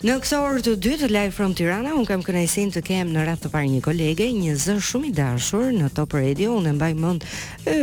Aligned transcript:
Në 0.00 0.14
këtë 0.16 0.36
orë 0.40 0.60
të 0.64 0.72
dytë 0.80 1.08
live 1.12 1.32
from 1.36 1.50
Tirana, 1.52 1.90
un 1.92 2.06
kam 2.08 2.22
kënaqësinë 2.24 2.70
të 2.72 2.80
kem 2.86 3.10
në 3.12 3.20
radhë 3.28 3.42
të 3.42 3.48
parë 3.52 3.68
një 3.68 3.80
kolege, 3.84 4.28
një 4.32 4.54
zë 4.56 4.76
shumë 4.80 5.08
i 5.10 5.10
dashur 5.12 5.66
në 5.76 5.90
Top 5.92 6.14
Radio, 6.16 6.54
unë 6.56 6.72
mbaj 6.78 6.88
mend 6.96 7.26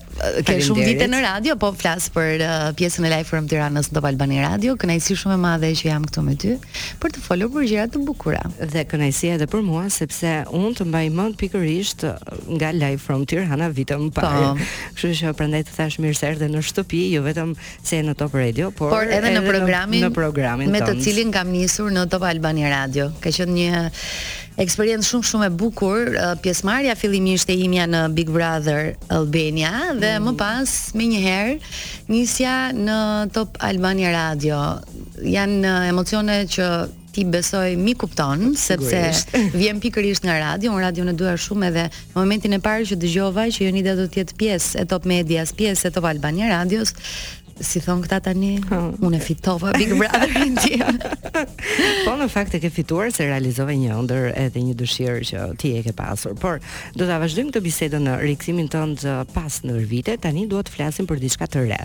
ke 0.48 0.56
shumë 0.64 0.88
vite 0.88 1.10
në 1.12 1.20
radio, 1.26 1.58
po 1.60 1.74
flas 1.76 2.08
për 2.16 2.40
uh, 2.40 2.56
pjesën 2.80 3.04
e 3.04 3.12
live 3.18 3.28
from 3.28 3.44
Tiranës 3.52 3.92
në 3.92 3.98
Top 4.00 4.08
Albani 4.08 4.40
Radio. 4.40 4.78
Kënaqësi 4.80 5.18
shumë 5.26 5.36
e 5.36 5.42
madhe 5.44 5.72
që 5.76 5.90
jam 5.92 6.08
këtu 6.08 6.24
me 6.24 6.38
ty 6.40 6.56
për 7.04 7.18
të 7.18 7.26
folur 7.28 7.52
për 7.58 7.68
gjëra 7.68 7.88
të 7.92 8.04
bukura 8.08 8.40
dhe 8.64 8.88
kënaqësia 8.88 9.36
e 9.44 9.52
për 9.58 9.64
mua 9.66 9.84
sepse 9.90 10.28
unë 10.54 10.74
të 10.78 10.84
mbaj 10.86 11.06
mend 11.18 11.36
pikërisht 11.40 12.04
uh, 12.06 12.18
nga 12.58 12.70
Live 12.78 13.00
from 13.02 13.24
Tirana 13.28 13.66
vitëm 13.74 14.06
e 14.06 14.12
po. 14.14 14.26
Kështu 14.94 15.10
që 15.18 15.32
prandaj 15.38 15.64
të 15.66 15.74
thash 15.74 15.96
mirë 16.02 16.14
se 16.18 16.28
erdhe 16.30 16.48
në 16.52 16.62
shtëpi, 16.62 17.00
jo 17.16 17.24
vetëm 17.24 17.54
se 17.60 17.98
në 18.06 18.14
Top 18.20 18.36
Radio, 18.38 18.70
por, 18.70 18.92
por 18.92 19.08
edhe, 19.08 19.18
edhe, 19.18 19.32
në 19.34 19.42
programin 19.48 20.04
në 20.06 20.12
programin 20.14 20.70
me 20.70 20.82
të 20.84 20.94
cilin 21.02 21.32
kam 21.34 21.50
nisur 21.50 21.90
në 21.92 22.06
Top 22.12 22.24
Albani 22.28 22.68
Radio. 22.70 23.08
Ka 23.24 23.32
qenë 23.34 23.56
një 23.56 23.82
eksperiencë 24.62 25.06
shumë 25.10 25.28
shumë 25.32 25.48
e 25.50 25.54
bukur. 25.58 26.12
Uh, 26.12 26.36
pjesëmarrja 26.44 26.94
fillimisht 27.00 27.50
e 27.54 27.58
imja 27.66 27.88
në 27.90 28.04
Big 28.14 28.30
Brother 28.34 28.92
Albania 29.16 29.72
dhe 29.98 30.14
mm. 30.20 30.28
më 30.28 30.36
pas 30.38 30.76
më 30.94 31.10
njëherë 31.16 31.58
nisja 32.14 32.54
në 32.76 33.00
Top 33.34 33.58
Albania 33.70 34.14
Radio. 34.14 34.60
Janë 35.18 35.60
uh, 35.74 35.88
emocione 35.90 36.44
që 36.54 36.70
ti 37.18 37.24
besoj 37.26 37.74
mi 37.76 37.94
kupton 37.98 38.54
sepse 38.54 39.10
vjen 39.58 39.82
pikërisht 39.82 40.22
nga 40.22 40.38
radio, 40.38 40.70
un 40.76 40.84
radio 40.86 41.06
në 41.08 41.16
dua 41.18 41.34
shumë 41.38 41.70
edhe 41.72 41.86
në 41.90 42.14
momentin 42.14 42.54
e 42.56 42.60
parë 42.62 42.86
që 42.92 43.00
dëgjova 43.02 43.48
që 43.54 43.66
Jonida 43.66 43.96
do 43.98 44.06
të 44.06 44.22
jetë 44.22 44.38
pjesë 44.38 44.84
e 44.84 44.86
Top 44.94 45.08
Medias, 45.10 45.54
pjesë 45.58 45.90
e 45.90 45.94
Top 45.98 46.06
Albania 46.12 46.52
Radios, 46.54 46.94
si 47.60 47.80
thon 47.82 48.00
këta 48.04 48.20
tani, 48.28 48.56
hmm. 48.62 48.98
unë 49.04 49.20
fitova 49.24 49.72
Big 49.76 49.92
Brotherin 49.98 50.56
tim. 50.62 50.98
po 52.04 52.14
në 52.18 52.28
fakt 52.32 52.56
e 52.56 52.60
ke 52.62 52.70
fituar 52.72 53.10
se 53.14 53.26
realizove 53.28 53.74
një 53.78 53.92
ëndër 53.98 54.26
edhe 54.46 54.62
një 54.68 54.74
dëshirë 54.78 55.24
që 55.30 55.46
ti 55.60 55.72
e 55.78 55.82
ke 55.86 55.94
pasur. 55.96 56.34
Por 56.38 56.60
do 56.98 57.08
ta 57.08 57.18
vazhdojmë 57.22 57.52
këtë 57.54 57.64
bisedën 57.66 58.06
në 58.08 58.16
rikthimin 58.24 58.70
tënd 58.72 59.06
pas 59.34 59.60
ndër 59.66 59.86
vite. 59.90 60.16
Tani 60.22 60.46
duhet 60.50 60.68
të 60.70 60.76
flasim 60.78 61.08
për 61.08 61.22
diçka 61.24 61.48
të 61.50 61.64
re. 61.68 61.80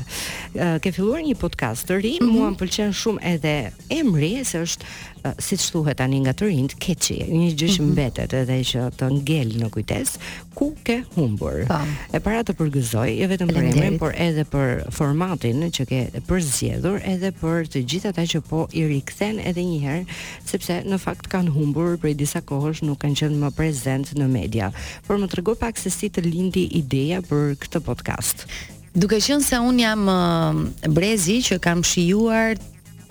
Uh, 0.54 0.76
ke 0.84 0.94
filluar 0.94 1.24
një 1.26 1.38
podcast 1.42 1.88
të 1.90 2.02
ri, 2.04 2.14
mm 2.20 2.26
-hmm. 2.28 2.36
mua 2.38 2.50
më 2.54 2.58
pëlqen 2.62 2.94
shumë 2.94 3.26
edhe 3.34 3.56
emri 3.90 4.36
se 4.46 4.62
është 4.66 4.84
uh, 5.24 5.32
si 5.40 5.56
të 5.58 5.70
thuhet 5.74 5.98
tani 5.98 6.20
nga 6.22 6.34
të 6.34 6.46
rinjt, 6.50 6.76
keqi, 6.80 7.18
një 7.32 7.54
gjë 7.58 7.68
që 7.78 7.82
mhm. 7.82 7.92
mbetet 7.92 8.34
edhe 8.34 8.58
që 8.72 8.82
të 8.98 9.06
ngel 9.14 9.50
në 9.62 9.70
kujtes, 9.70 10.18
ku 10.56 10.74
ke 10.84 11.04
humbur. 11.16 11.66
Pa. 11.68 11.80
Po. 11.82 12.18
E 12.18 12.20
para 12.20 12.44
të 12.44 12.54
përgëzoj, 12.54 13.10
jo 13.22 13.28
vetëm 13.30 13.48
për 13.48 13.64
emrin, 13.72 13.98
por 14.00 14.14
edhe 14.18 14.44
për 14.46 14.92
formatin 14.92 15.63
që 15.72 15.86
ke 15.88 16.00
përzgjedhur 16.28 17.02
edhe 17.08 17.30
për 17.40 17.68
të 17.72 17.84
gjithë 17.92 18.10
ata 18.12 18.26
që 18.36 18.42
po 18.48 18.64
i 18.76 18.84
rikthen 18.90 19.38
edhe 19.40 19.64
një 19.64 19.80
herë, 19.84 20.20
sepse 20.48 20.80
në 20.88 21.00
fakt 21.02 21.30
kanë 21.32 21.54
humbur 21.56 21.96
prej 22.02 22.16
disa 22.20 22.42
kohësh, 22.42 22.82
nuk 22.88 23.00
kanë 23.04 23.20
qenë 23.24 23.40
më 23.46 23.52
prezent 23.58 24.14
në 24.18 24.28
media. 24.34 24.72
Por 25.08 25.22
më 25.22 25.30
tregu 25.32 25.56
pak 25.60 25.80
se 25.80 25.92
si 25.94 26.10
të 26.10 26.26
lindi 26.28 26.66
ideja 26.82 27.22
për 27.28 27.54
këtë 27.64 27.84
podcast. 27.86 28.48
Duke 28.94 29.18
qenë 29.24 29.42
se 29.42 29.58
un 29.64 29.80
jam 29.82 30.70
brezi 30.94 31.40
që 31.46 31.60
kam 31.64 31.82
shijuar 31.86 32.60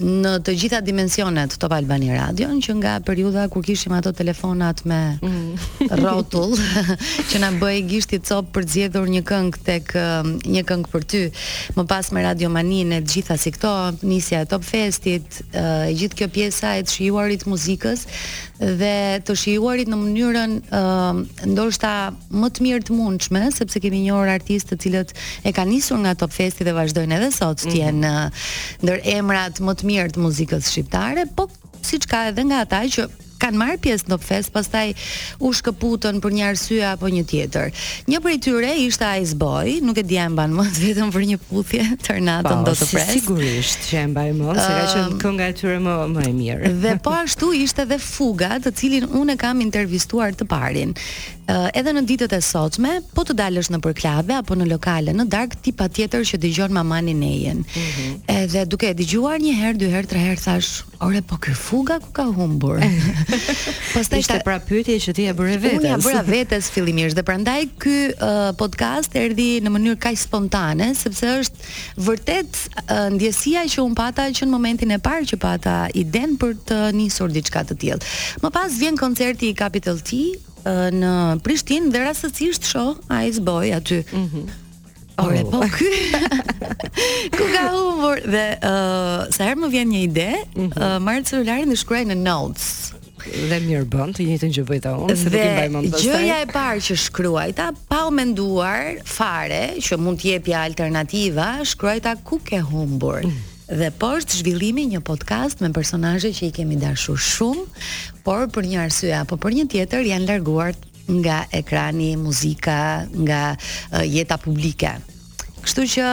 në 0.03 0.35
të 0.45 0.55
gjitha 0.59 0.81
dimensionet 0.85 1.55
Top 1.63 1.73
Albani 1.77 2.11
Radio, 2.17 2.49
në 2.53 2.63
që 2.67 2.75
nga 2.81 2.93
periuda 3.07 3.47
kur 3.53 3.65
kishim 3.65 3.93
ato 3.95 4.13
telefonat 4.13 4.85
me 4.89 4.99
mm. 5.23 5.67
rotull, 6.03 6.55
që 7.31 7.41
na 7.43 7.53
bëi 7.61 7.83
gisht 7.91 8.15
i 8.17 8.21
cop 8.27 8.51
për 8.55 8.67
të 8.67 8.73
zgjedhur 8.75 9.09
një 9.17 9.23
këngë 9.29 9.63
tek 9.67 9.95
um, 10.01 10.35
një 10.47 10.65
këngë 10.69 10.93
për 10.93 11.09
ty. 11.13 11.25
Më 11.79 11.87
pas 11.91 12.13
me 12.15 12.25
Radio 12.27 12.51
Manin 12.53 12.97
e 12.99 13.03
të 13.03 13.17
gjitha 13.17 13.37
si 13.39 13.55
këto, 13.55 13.73
nisja 14.07 14.43
e 14.45 14.51
Top 14.51 14.67
Festit, 14.67 15.41
uh, 15.53 15.87
e 15.89 15.93
gjithë 15.97 16.21
kjo 16.23 16.31
pjesa 16.35 16.75
e 16.81 16.85
të 16.87 16.97
shijuarit 16.97 17.47
muzikës 17.49 18.07
dhe 18.63 19.21
të 19.27 19.35
shijuarit 19.39 19.89
në 19.91 19.97
mënyrën 19.99 20.53
e, 20.55 20.79
um, 20.79 21.23
ndoshta 21.51 21.89
më 22.31 22.51
të 22.55 22.63
mirë 22.63 22.83
të 22.87 22.95
mundshme, 22.95 23.41
sepse 23.51 23.81
kemi 23.83 24.05
një 24.05 24.13
or 24.15 24.29
artist 24.31 24.69
të 24.71 24.77
cilët 24.85 25.11
e 25.43 25.51
kanë 25.57 25.73
nisur 25.73 25.99
nga 26.05 26.13
Top 26.21 26.31
Festi 26.31 26.63
dhe 26.69 26.75
vazhdojnë 26.77 27.17
edhe 27.17 27.33
sot 27.35 27.59
të 27.65 27.73
mhm. 27.73 27.79
jenë 27.83 28.03
mm 28.03 28.51
ndër 28.83 29.01
emrat 29.15 29.61
më 29.63 29.75
të 29.79 29.87
mirë 29.93 30.15
të 30.17 30.23
muzikës 30.25 30.71
shqiptare, 30.73 31.27
po 31.37 31.49
siç 31.85 32.09
ka 32.13 32.27
edhe 32.31 32.45
nga 32.49 32.63
ata 32.67 32.85
që 32.97 33.09
kanë 33.43 33.59
marr 33.59 33.79
pjesë 33.83 34.07
në 34.07 34.17
fest, 34.23 34.53
pastaj 34.55 34.93
u 35.43 35.49
shkëputën 35.59 36.21
për 36.23 36.35
një 36.37 36.45
arsye 36.47 36.85
apo 36.93 37.09
një 37.11 37.25
tjetër. 37.33 37.73
Një 38.07 38.21
prej 38.23 38.37
tyre 38.47 38.69
ishte 38.85 39.09
Ice 39.19 39.35
Boy, 39.41 39.81
nuk 39.83 39.99
e 39.99 40.05
di 40.07 40.15
a 40.23 40.29
mban 40.31 40.55
më 40.55 40.67
vetëm 40.79 41.11
për 41.15 41.25
një 41.33 41.41
puthje 41.49 41.83
tërnatën 42.07 42.63
po, 42.63 42.63
do 42.69 42.77
të 42.79 42.87
pres. 42.93 43.11
Po, 43.11 43.11
si 43.11 43.19
sigurisht 43.19 43.85
që 43.89 43.99
e 44.05 44.05
mbaj 44.13 44.29
më, 44.39 44.57
se 44.61 44.63
ka 44.77 44.87
qenë 44.93 45.07
ehm, 45.09 45.19
kënga 45.27 45.51
e 45.51 45.59
tyre 45.59 45.81
më 45.83 45.97
më 46.15 46.27
e 46.29 46.33
mirë. 46.39 46.73
dhe 46.87 46.95
po 47.09 47.17
ashtu 47.19 47.51
ishte 47.65 47.83
edhe 47.89 47.99
Fuga, 48.07 48.53
të 48.63 48.77
cilin 48.79 49.11
unë 49.25 49.39
kam 49.43 49.67
intervistuar 49.67 50.39
të 50.39 50.47
parin. 50.55 50.95
Eh, 51.43 51.67
edhe 51.81 51.91
në 51.91 52.03
ditët 52.07 52.35
e 52.37 52.39
sotme, 52.45 52.91
po 53.17 53.25
të 53.27 53.35
dalësh 53.41 53.69
në 53.75 53.79
përklave 53.83 54.37
apo 54.39 54.55
në 54.55 54.69
lokale 54.71 55.11
në 55.17 55.25
darkë, 55.27 55.59
ti 55.65 55.73
tjetër 55.75 56.23
që 56.29 56.39
dëgjon 56.39 56.71
mamanin 56.77 57.23
Ejen. 57.27 57.59
Mm 57.59 57.67
-hmm. 57.67 58.21
Edhe 58.31 58.65
duke 58.67 58.93
digjuar 58.95 59.03
dëgjuar 59.41 59.47
një 59.47 59.55
herë, 59.61 59.79
dy 59.79 59.87
herë, 59.95 60.07
tre 60.07 60.19
herë 60.19 60.41
thash, 60.41 60.83
"Ore, 61.01 61.21
po 61.23 61.37
ky 61.37 61.53
fuga 61.55 61.99
ku 61.99 62.13
ka 62.13 62.23
humbur?" 62.31 62.79
Pastaj 63.95 64.19
ishte 64.19 64.41
pra 64.45 64.59
pyetje 64.61 64.97
që 65.05 65.13
ti 65.15 65.23
e 65.25 65.33
bëre 65.35 65.59
vetës 65.59 65.79
Unë 65.79 65.87
ja 65.89 65.97
bëra 65.97 66.23
vetes 66.35 66.71
fillimisht 66.71 67.17
dhe 67.17 67.23
prandaj 67.23 67.63
ky 67.79 68.15
uh, 68.15 68.55
podcast 68.57 69.11
erdhi 69.15 69.59
në 69.63 69.71
mënyrë 69.71 69.99
kaq 69.99 70.17
spontane, 70.19 70.95
sepse 70.95 71.27
është 71.27 71.57
vërtet 71.97 72.53
uh, 72.89 73.11
ndjesia 73.13 73.65
që 73.67 73.81
unë 73.83 73.95
pata 73.95 74.31
që 74.31 74.47
në 74.47 74.51
momentin 74.51 74.91
e 74.91 74.99
parë 74.99 75.27
që 75.27 75.37
pata 75.39 75.89
iden 75.95 76.39
për 76.39 76.55
të 76.69 76.93
nisur 76.95 77.31
diçka 77.31 77.65
të 77.65 77.75
tillë. 77.77 78.01
Më 78.43 78.51
pas 78.51 78.71
vjen 78.79 78.97
koncerti 78.97 79.49
i 79.51 79.55
Capital 79.55 79.99
T, 80.01 80.13
në 80.69 81.13
Prishtinë 81.45 81.91
dhe 81.95 82.05
rastësisht 82.05 82.69
shoh 82.69 82.99
Ice 83.27 83.41
Boy 83.45 83.73
aty. 83.77 84.03
Mhm. 84.11 84.27
Mm 84.45 84.59
Ore, 85.21 85.43
oh. 85.45 85.53
po 85.53 85.59
ky. 85.69 85.89
ku 87.37 87.45
ka 87.53 87.67
humbur 87.69 88.23
dhe 88.33 88.45
ë 88.57 88.63
uh, 88.65 89.29
sa 89.31 89.45
herë 89.45 89.61
më 89.61 89.69
vjen 89.75 89.91
një 89.93 90.01
ide, 90.07 90.29
mm 90.33 90.65
-hmm. 90.65 90.73
uh, 90.83 90.97
marr 91.05 91.21
celularin 91.23 91.69
dhe 91.71 91.77
shkruaj 91.77 92.01
në 92.11 92.17
notes. 92.17 92.95
Dhe 93.51 93.59
mirë 93.61 93.85
bën, 93.93 94.15
të 94.17 94.25
njëjtën 94.31 94.55
që 94.57 94.65
bëjta 94.73 94.95
unë, 94.99 95.17
se 95.17 95.29
dhe, 95.29 95.37
do 95.37 95.37
të 95.37 95.53
mbaj 95.53 95.69
mend 95.77 95.97
Gjëja 96.01 96.39
e 96.41 96.49
parë 96.53 96.81
që 96.89 96.97
shkruajta 97.07 97.67
pa 97.93 98.07
u 98.09 98.11
menduar 98.11 98.97
fare 99.05 99.77
që 99.77 99.97
mund 100.01 100.19
të 100.19 100.27
jepja 100.31 100.63
alternativa, 100.65 101.61
shkruajta 101.65 102.17
ku 102.25 102.41
ke 102.45 102.61
humbur. 102.65 103.21
Mm. 103.23 103.37
Dhe 103.79 103.91
poshtë 103.93 104.37
zhvillimi 104.41 104.87
një 104.89 105.01
podcast 105.01 105.61
me 105.61 105.71
personazhe 105.73 106.29
që 106.33 106.45
i 106.49 106.53
kemi 106.53 106.77
dashur 106.77 107.17
shumë, 107.21 107.63
por 108.25 108.47
për 108.55 108.67
një 108.71 108.83
arsye 108.89 109.15
apo 109.23 109.39
për 109.43 109.57
një 109.59 109.65
tjetër 109.73 110.07
janë 110.13 110.29
larguar 110.31 110.73
nga 111.11 111.41
ekrani, 111.59 112.13
muzika, 112.17 113.05
nga 113.11 113.41
uh, 113.55 114.05
jeta 114.07 114.37
publike. 114.41 114.93
Kështu 115.63 115.85
që 115.93 116.07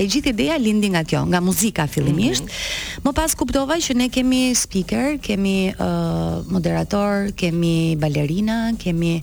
e 0.00 0.04
gjithë 0.08 0.32
ideja 0.34 0.56
lindi 0.60 0.90
nga 0.92 1.04
kjo, 1.08 1.22
nga 1.32 1.40
muzika 1.44 1.84
fillimisht. 1.88 2.44
Mm 2.44 2.48
-hmm. 2.48 3.04
Më 3.04 3.12
pas 3.16 3.34
kuptova 3.36 3.76
që 3.76 3.94
ne 3.96 4.08
kemi 4.08 4.54
speaker, 4.54 5.18
kemi 5.20 5.72
uh, 5.76 6.40
moderator, 6.48 7.32
kemi 7.36 7.96
balerina, 7.96 8.72
kemi 8.78 9.22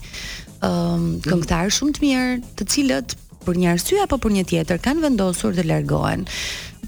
uh, 0.62 0.98
këngëtar 1.28 1.66
shumë 1.76 1.92
të 1.94 2.00
mirë, 2.02 2.42
të 2.58 2.66
cilët 2.74 3.14
për 3.44 3.54
një 3.56 3.68
arsye 3.72 4.02
apo 4.02 4.16
për 4.18 4.30
një 4.32 4.44
tjetër 4.46 4.78
kanë 4.78 5.00
vendosur 5.02 5.54
të 5.54 5.64
largohen 5.66 6.26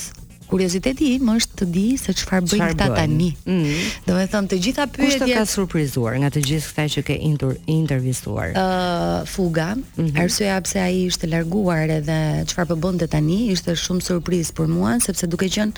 kurioziteti 0.50 1.10
im 1.18 1.30
është 1.34 1.58
të 1.60 1.66
di 1.74 1.84
se 2.00 2.12
çfarë 2.18 2.46
bëjnë 2.48 2.70
këta 2.74 2.88
tani. 2.98 3.30
Mm 3.46 3.76
Do 4.08 4.16
të 4.18 4.26
them 4.32 4.48
të 4.50 4.58
gjitha 4.64 4.86
pyetjet. 4.90 5.22
Kush 5.24 5.38
ka 5.38 5.44
surprizuar 5.48 6.16
nga 6.22 6.30
të 6.34 6.42
gjithë 6.48 6.70
këta 6.72 6.86
që 6.96 7.02
ke 7.08 7.16
inter 7.30 7.54
intervistuar? 7.70 8.50
Ëh, 8.52 8.62
uh, 8.62 9.28
fuga, 9.30 9.68
mm 9.74 10.06
-hmm. 10.06 10.22
arsyeja 10.24 10.60
pse 10.66 10.78
ai 10.86 10.96
ishte 11.08 11.26
larguar 11.32 11.88
edhe 12.00 12.18
çfarë 12.50 12.68
po 12.72 12.76
bënte 12.84 13.06
tani 13.14 13.38
ishte 13.54 13.70
shumë 13.84 14.02
surprizë 14.10 14.52
për 14.58 14.66
mua 14.76 14.92
sepse 15.06 15.24
duke 15.32 15.46
qenë 15.54 15.72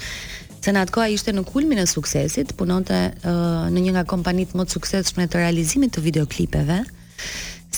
se 0.64 0.70
në 0.74 0.78
atë 0.82 0.92
kohë 0.96 1.10
ishte 1.16 1.30
në 1.36 1.42
kulmin 1.52 1.78
e 1.78 1.86
suksesit, 1.86 2.48
punonte 2.60 2.98
uh, 3.24 3.66
në 3.72 3.78
një 3.84 3.90
nga 3.92 4.04
kompanitë 4.14 4.52
më 4.58 4.64
të 4.64 4.72
suksesshme 4.76 5.22
të 5.26 5.36
realizimit 5.44 5.90
të 5.96 6.00
videoklipeve 6.02 6.80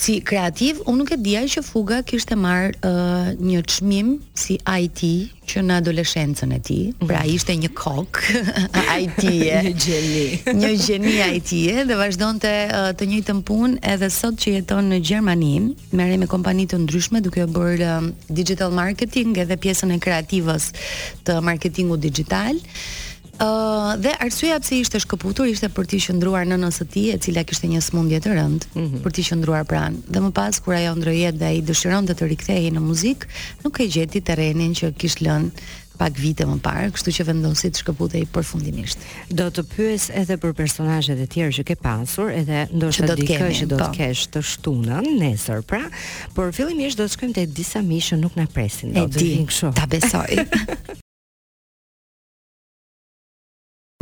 si 0.04 0.20
kreativ, 0.26 0.82
unë 0.88 1.00
nuk 1.00 1.12
e 1.14 1.18
dija 1.24 1.42
që 1.48 1.62
fuga 1.64 2.02
kishte 2.06 2.36
marrë 2.36 2.76
uh, 2.84 3.30
një 3.40 3.60
çmim 3.72 4.10
si 4.36 4.58
IT 4.60 5.00
që 5.48 5.62
në 5.64 5.78
adoleshencën 5.82 6.52
e 6.56 6.60
tij. 6.64 6.82
Mhm. 6.98 7.08
Pra 7.08 7.22
ishte 7.28 7.54
një 7.60 7.70
kok 7.76 8.20
IT 8.98 9.24
e 9.28 9.62
një 9.64 9.72
gjeni. 9.84 10.26
një 10.60 10.72
gjeni 10.86 11.14
IT 11.38 11.54
e 11.78 11.86
dhe 11.88 11.96
vazhdonte 12.02 12.52
uh, 12.66 12.90
të 12.98 13.08
njëjtën 13.14 13.40
punë 13.48 13.80
edhe 13.94 14.10
sot 14.12 14.36
që 14.44 14.58
jeton 14.58 14.92
në 14.92 15.00
Gjermani, 15.08 15.54
merrej 15.96 16.20
me 16.24 16.28
kompani 16.34 16.68
të 16.70 16.82
ndryshme 16.84 17.24
duke 17.24 17.46
bërë 17.56 17.88
uh, 17.88 18.12
digital 18.28 18.74
marketing 18.76 19.40
edhe 19.44 19.56
pjesën 19.60 19.94
e 19.96 20.00
kreativës 20.08 20.70
të 21.24 21.40
marketingut 21.52 22.04
digital 22.04 22.60
dhe 24.02 24.14
arsyeja 24.22 24.58
pse 24.62 24.76
ishte 24.80 25.00
shkëputur 25.02 25.48
ishte 25.50 25.68
për 25.74 25.88
të 25.90 25.98
qëndruar 26.06 26.46
në 26.46 26.58
nënës 26.58 26.78
së 26.80 26.86
tij, 26.92 27.08
e 27.14 27.18
cila 27.22 27.42
kishte 27.46 27.68
një 27.70 27.80
smundje 27.82 28.20
të 28.22 28.34
rëndë, 28.36 28.66
mm 28.74 28.84
-hmm. 28.84 29.02
për 29.04 29.10
të 29.16 29.24
qëndruar 29.28 29.64
pranë. 29.68 30.02
Dhe 30.08 30.20
më 30.26 30.30
pas 30.36 30.60
kur 30.60 30.74
ajo 30.76 30.94
ndrojet 30.98 31.38
dhe 31.38 31.44
ai 31.50 31.62
dëshiron 31.62 32.06
dhe 32.06 32.14
të 32.14 32.28
rikthehej 32.30 32.70
në 32.76 32.80
muzikë, 32.86 33.26
nuk 33.64 33.80
e 33.80 33.88
gjeti 33.94 34.20
terrenin 34.22 34.74
që 34.74 34.94
kishte 34.96 35.24
lënë 35.24 35.50
pak 35.96 36.16
vite 36.18 36.42
më 36.44 36.58
parë, 36.60 36.88
kështu 36.90 37.10
që 37.16 37.24
vendosi 37.28 37.68
të 37.70 37.78
shkëputej 37.84 38.24
përfundimisht. 38.34 38.98
Do 39.30 39.46
të 39.50 39.62
pyes 39.62 40.08
edhe 40.10 40.34
për 40.42 40.52
personazhet 40.52 41.18
e 41.22 41.26
tjerë 41.26 41.52
që 41.54 41.62
ke 41.64 41.76
pasur, 41.76 42.30
edhe 42.34 42.66
ndoshta 42.74 43.06
do 43.06 43.14
të 43.14 43.38
që 43.58 43.66
do 43.66 43.76
të 43.78 43.84
po. 43.86 43.94
kesh 43.94 44.22
të 44.32 44.40
shtunën 44.42 45.04
nesër, 45.20 45.62
pra, 45.62 45.86
por 46.34 46.52
fillimisht 46.52 46.98
do 46.98 47.04
të 47.06 47.10
shkojmë 47.14 47.34
te 47.34 47.46
disa 47.46 47.78
mishë 47.82 48.16
nuk 48.18 48.34
na 48.36 48.46
presin, 48.46 48.92
do 48.92 49.06
të 49.06 49.16
vinë 49.22 49.46
kështu. 49.46 49.72
Ta 49.78 49.86
besoj. 49.86 50.32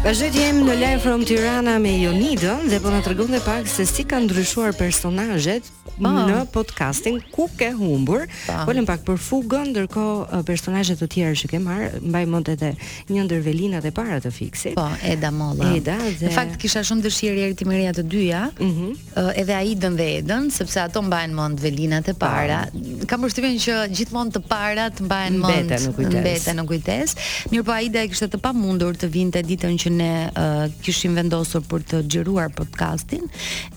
Vazhdo 0.02 0.32
të 0.34 0.40
jemi 0.42 0.64
në 0.66 0.72
Live 0.80 0.98
from 1.04 1.20
Tirana 1.22 1.76
me 1.78 1.92
Jonidën 1.94 2.64
dhe 2.66 2.80
po 2.82 2.90
na 2.90 2.98
tregon 3.06 3.30
dhe 3.30 3.38
pak 3.44 3.68
se 3.70 3.84
si 3.86 4.02
kanë 4.02 4.26
ndryshuar 4.26 4.74
personazhet 4.74 5.68
në 6.02 6.40
podcastin 6.50 7.20
ku 7.30 7.44
ke 7.58 7.68
humbur. 7.76 8.24
Folën 8.66 8.86
pak 8.88 9.04
për 9.06 9.20
fugën, 9.22 9.68
ndërkohë 9.70 10.40
personazhet 10.48 10.98
të 10.98 11.06
tjerë 11.12 11.36
që 11.42 11.50
ke 11.52 11.60
marr, 11.62 11.94
mbaj 12.02 12.22
mend 12.32 12.50
edhe 12.50 12.72
një 13.12 13.24
ndër 13.28 13.44
Velinat 13.44 13.86
e 13.86 13.92
para 13.94 14.18
të 14.24 14.32
fiksit. 14.34 14.74
Po, 14.78 14.88
Eda 15.06 15.30
Molla. 15.36 15.68
Eda 15.78 15.94
dhe 16.02 16.26
në 16.26 16.34
fakt 16.34 16.56
kisha 16.62 16.82
shumë 16.88 17.06
dëshirë 17.06 17.44
erë 17.46 17.60
të 17.62 17.94
të 18.00 18.02
dyja, 18.10 18.42
uh 18.58 19.30
edhe 19.38 19.54
Aida 19.60 19.90
dhe 19.94 20.08
Edën, 20.18 20.50
sepse 20.50 20.82
ato 20.82 21.02
mbajnë 21.02 21.34
mend 21.38 21.62
Velinat 21.62 22.08
e 22.08 22.14
para. 22.18 22.64
Pa. 22.72 23.06
Kam 23.12 23.22
përshtypjen 23.28 23.54
që 23.62 23.78
gjithmonë 24.00 24.34
të 24.40 24.44
parat 24.50 24.98
mbajnë 24.98 25.38
mend 25.38 25.78
mbeten 25.92 26.58
në 26.58 26.66
kujtesë. 26.72 27.30
Mirpo 27.54 27.70
Aida 27.78 28.02
e 28.02 28.10
kishte 28.10 28.32
të 28.34 28.42
pamundur 28.48 28.98
të 28.98 29.12
vinte 29.14 29.42
ditën 29.46 29.78
që 29.78 29.91
ne 29.96 30.12
uh, 30.28 30.64
kishim 30.84 31.16
vendosur 31.18 31.64
për 31.68 31.84
të 31.90 32.00
xhiruar 32.08 32.52
podcastin, 32.56 33.26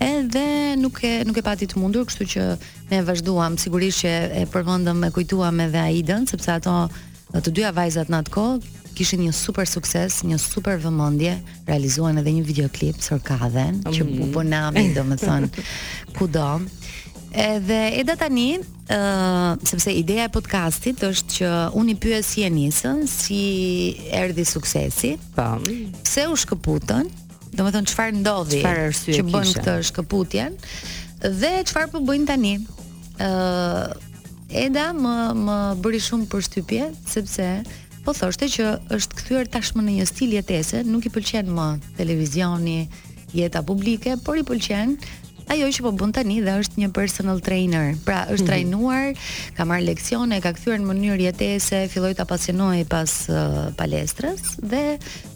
edhe 0.03 0.45
nuk 0.81 1.01
e 1.06 1.13
nuk 1.27 1.39
e 1.39 1.44
pati 1.47 1.67
të 1.71 1.81
mundur, 1.81 2.06
kështu 2.09 2.27
që 2.35 2.45
ne 2.91 3.03
vazhduam, 3.07 3.57
sigurisht 3.62 4.06
që 4.06 4.13
e 4.41 4.45
përmendëm 4.53 5.03
me 5.06 5.12
kujtuam 5.15 5.62
edhe 5.65 5.81
Aidën, 5.83 6.27
sepse 6.29 6.51
ato 6.57 6.77
të 7.35 7.51
dyja 7.57 7.73
vajzat 7.75 8.12
në 8.13 8.21
atë 8.23 8.35
kohë 8.35 8.81
kishin 8.95 9.25
një 9.25 9.33
super 9.35 9.67
sukses, 9.67 10.21
një 10.23 10.38
super 10.39 10.77
vëmendje, 10.79 11.33
realizuan 11.67 12.21
edhe 12.21 12.31
një 12.38 12.45
videoklip 12.47 13.01
sërkaden 13.03 13.81
mm. 13.83 13.91
që 13.91 14.07
u 14.25 14.29
bënë 14.38 14.62
ami, 14.69 14.85
domethënë 14.95 15.65
kudo. 16.17 16.47
Edhe 17.36 18.00
e 18.00 18.04
da 18.04 18.16
tani, 18.16 18.60
uh, 18.64 19.60
sepse 19.64 19.92
ideja 19.92 20.24
e 20.24 20.32
podcastit 20.32 21.02
është 21.04 21.34
që 21.36 21.48
unë 21.76 21.92
i 21.92 21.96
pyes 22.00 22.30
njësën 22.40 23.02
si 23.12 23.42
erdhi 24.16 24.46
suksesi. 24.48 25.12
Po. 25.36 25.60
Pse 26.08 26.24
u 26.32 26.38
shkëputën? 26.40 27.10
Do 27.60 27.66
më 27.68 27.74
thënë, 27.76 27.92
qëfar 27.92 28.14
ndodhi 28.22 28.62
që 29.18 29.26
bënë 29.34 29.52
këtë 29.58 29.76
shkëputjen 29.92 30.56
dhe 31.26 31.52
qëfar 31.68 31.90
për 31.92 32.00
po 32.00 32.04
bëjnë 32.08 32.30
tani. 32.32 32.54
Uh, 33.20 33.92
Eda 34.56 34.92
më, 34.96 35.14
më 35.36 35.58
bëri 35.84 36.00
shumë 36.06 36.30
për 36.32 36.46
shtypje, 36.48 36.88
sepse 37.10 37.50
po 38.06 38.14
thoshte 38.16 38.48
që 38.54 38.70
është 38.96 39.18
këthyër 39.20 39.50
tashmë 39.56 39.84
në 39.90 39.98
një 40.00 40.08
stil 40.08 40.32
jetese, 40.38 40.84
nuk 40.88 41.10
i 41.10 41.12
pëlqen 41.12 41.50
më 41.52 41.68
televizioni, 42.00 42.80
jeta 43.36 43.64
publike, 43.68 44.16
por 44.24 44.40
i 44.40 44.46
pëlqen 44.48 44.96
ajo 45.53 45.68
që 45.69 45.83
po 45.86 45.92
bën 46.00 46.13
tani 46.15 46.39
dhe 46.44 46.56
është 46.62 46.80
një 46.81 46.89
personal 46.95 47.39
trainer. 47.45 47.92
Pra, 48.06 48.24
është 48.31 48.44
mhm. 48.44 48.50
trajnuar, 48.50 49.12
ka 49.57 49.68
marr 49.69 49.86
leksione, 49.86 50.42
ka 50.44 50.53
kthyer 50.57 50.81
në 50.81 50.89
mënyrë 50.89 51.27
jetese, 51.30 51.83
filloi 51.94 52.15
ta 52.18 52.25
pasionoi 52.30 52.86
pas 52.89 53.18
uh, 53.30 53.69
palestrës 53.80 54.56
dhe 54.63 54.86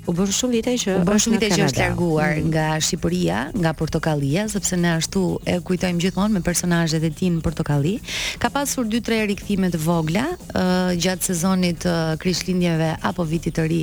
U 0.07 0.13
bën 0.15 0.29
shumë 0.31 0.53
vite 0.55 0.73
që 0.79 0.93
u 1.01 1.03
bën 1.07 1.19
shumë 1.19 1.35
vite 1.41 1.49
që 1.59 1.63
është 1.67 1.81
larguar 1.81 2.37
mm. 2.39 2.45
nga 2.53 2.67
Shqipëria, 2.79 3.39
nga 3.59 3.73
Portokallia, 3.75 4.45
sepse 4.47 4.77
ne 4.79 4.93
ashtu 4.95 5.23
e 5.43 5.57
kujtojmë 5.67 5.99
gjithmonë 6.05 6.37
me 6.37 6.43
personazhet 6.45 7.03
e 7.03 7.11
tij 7.11 7.31
në 7.35 7.43
Portokalli. 7.43 7.97
Ka 8.39 8.47
pasur 8.55 8.87
2-3 8.87 9.17
rikthime 9.33 9.67
të 9.73 9.81
vogla 9.83 10.23
uh, 10.31 10.95
gjatë 10.95 11.27
sezonit 11.33 11.83
uh, 11.89 12.13
krishtlindjeve 12.23 12.93
apo 13.09 13.27
vitit 13.27 13.57
të 13.59 13.67
ri 13.67 13.81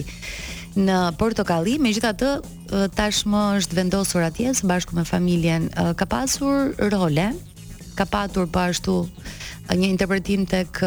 në 0.75 1.01
Portokalli, 1.21 1.77
me 1.79 1.93
gjitha 1.95 2.15
të 2.19 2.89
tashmë 2.97 3.43
është 3.61 3.77
vendosur 3.79 4.25
atje 4.27 4.55
së 4.59 4.67
bashku 4.67 4.97
me 4.97 5.05
familjen, 5.07 5.69
ka 5.95 6.07
pasur 6.11 6.73
role, 6.91 7.29
ka 7.95 8.07
patur 8.11 8.49
pashtu 8.51 8.97
po 9.69 9.75
një 9.79 9.93
interpretim 9.93 10.43
tek 10.51 10.81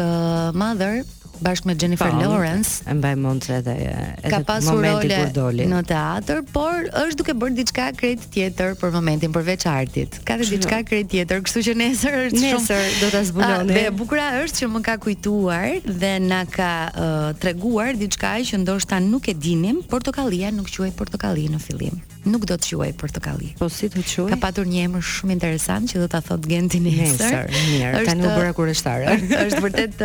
Mother, 0.54 1.00
bashkë 1.42 1.66
me 1.66 1.74
Jennifer 1.78 2.10
Lawrence. 2.12 2.82
E 2.88 2.94
mbaj 2.98 3.14
mend 3.20 3.46
se 3.46 3.56
edhe 3.60 3.74
edhe 3.78 4.30
ka 4.32 4.40
pasur 4.48 4.78
role 4.82 5.66
në 5.68 5.80
teatr, 5.88 6.42
por 6.52 6.86
është 7.04 7.20
duke 7.20 7.34
bërë 7.40 7.58
diçka 7.60 7.88
krejt 7.98 8.26
tjetër 8.34 8.74
për 8.80 8.92
momentin, 8.94 9.32
përveç 9.34 9.66
artit. 9.70 10.18
Ka 10.28 10.38
dhe 10.40 10.48
diçka 10.48 10.80
krejt 10.88 11.10
tjetër, 11.14 11.42
kështu 11.46 11.64
që 11.68 11.76
nesër 11.82 12.18
është 12.24 12.42
nesër, 12.42 12.84
shumë 12.90 13.00
do 13.04 13.10
ta 13.14 13.20
ah, 13.22 13.28
zbulonim. 13.30 13.74
Dhe 13.76 13.86
bukura 14.00 14.28
është 14.42 14.62
që 14.64 14.70
më 14.74 14.84
ka 14.88 14.98
kujtuar 15.04 15.70
dhe 15.86 16.12
na 16.26 16.42
ka 16.52 16.72
uh, 16.90 17.16
treguar 17.42 17.94
diçka 18.00 18.34
që 18.50 18.62
ndoshta 18.64 19.00
nuk 19.04 19.30
e 19.32 19.36
dinim, 19.36 19.82
portokallia 19.88 20.52
nuk 20.54 20.70
quhej 20.74 20.94
portokalli 20.96 21.48
në 21.54 21.62
fillim 21.62 22.02
nuk 22.28 22.42
do 22.44 22.58
të 22.60 22.74
quaj 22.76 22.90
portokalli. 23.00 23.46
Po 23.56 23.70
si 23.72 23.86
të 23.88 24.02
quaj? 24.04 24.26
Ka 24.34 24.36
patur 24.42 24.66
një 24.68 24.82
emër 24.84 25.00
shumë 25.06 25.32
interesant 25.32 25.88
që 25.88 26.00
do 26.02 26.08
ta 26.12 26.18
thot 26.20 26.44
Genti 26.50 26.76
nesër. 26.84 27.46
mirë. 27.70 28.02
tani 28.04 28.26
u 28.26 28.32
bëra 28.36 28.50
kurioztare. 28.58 29.14
Është 29.46 29.62
vërtet 29.64 30.02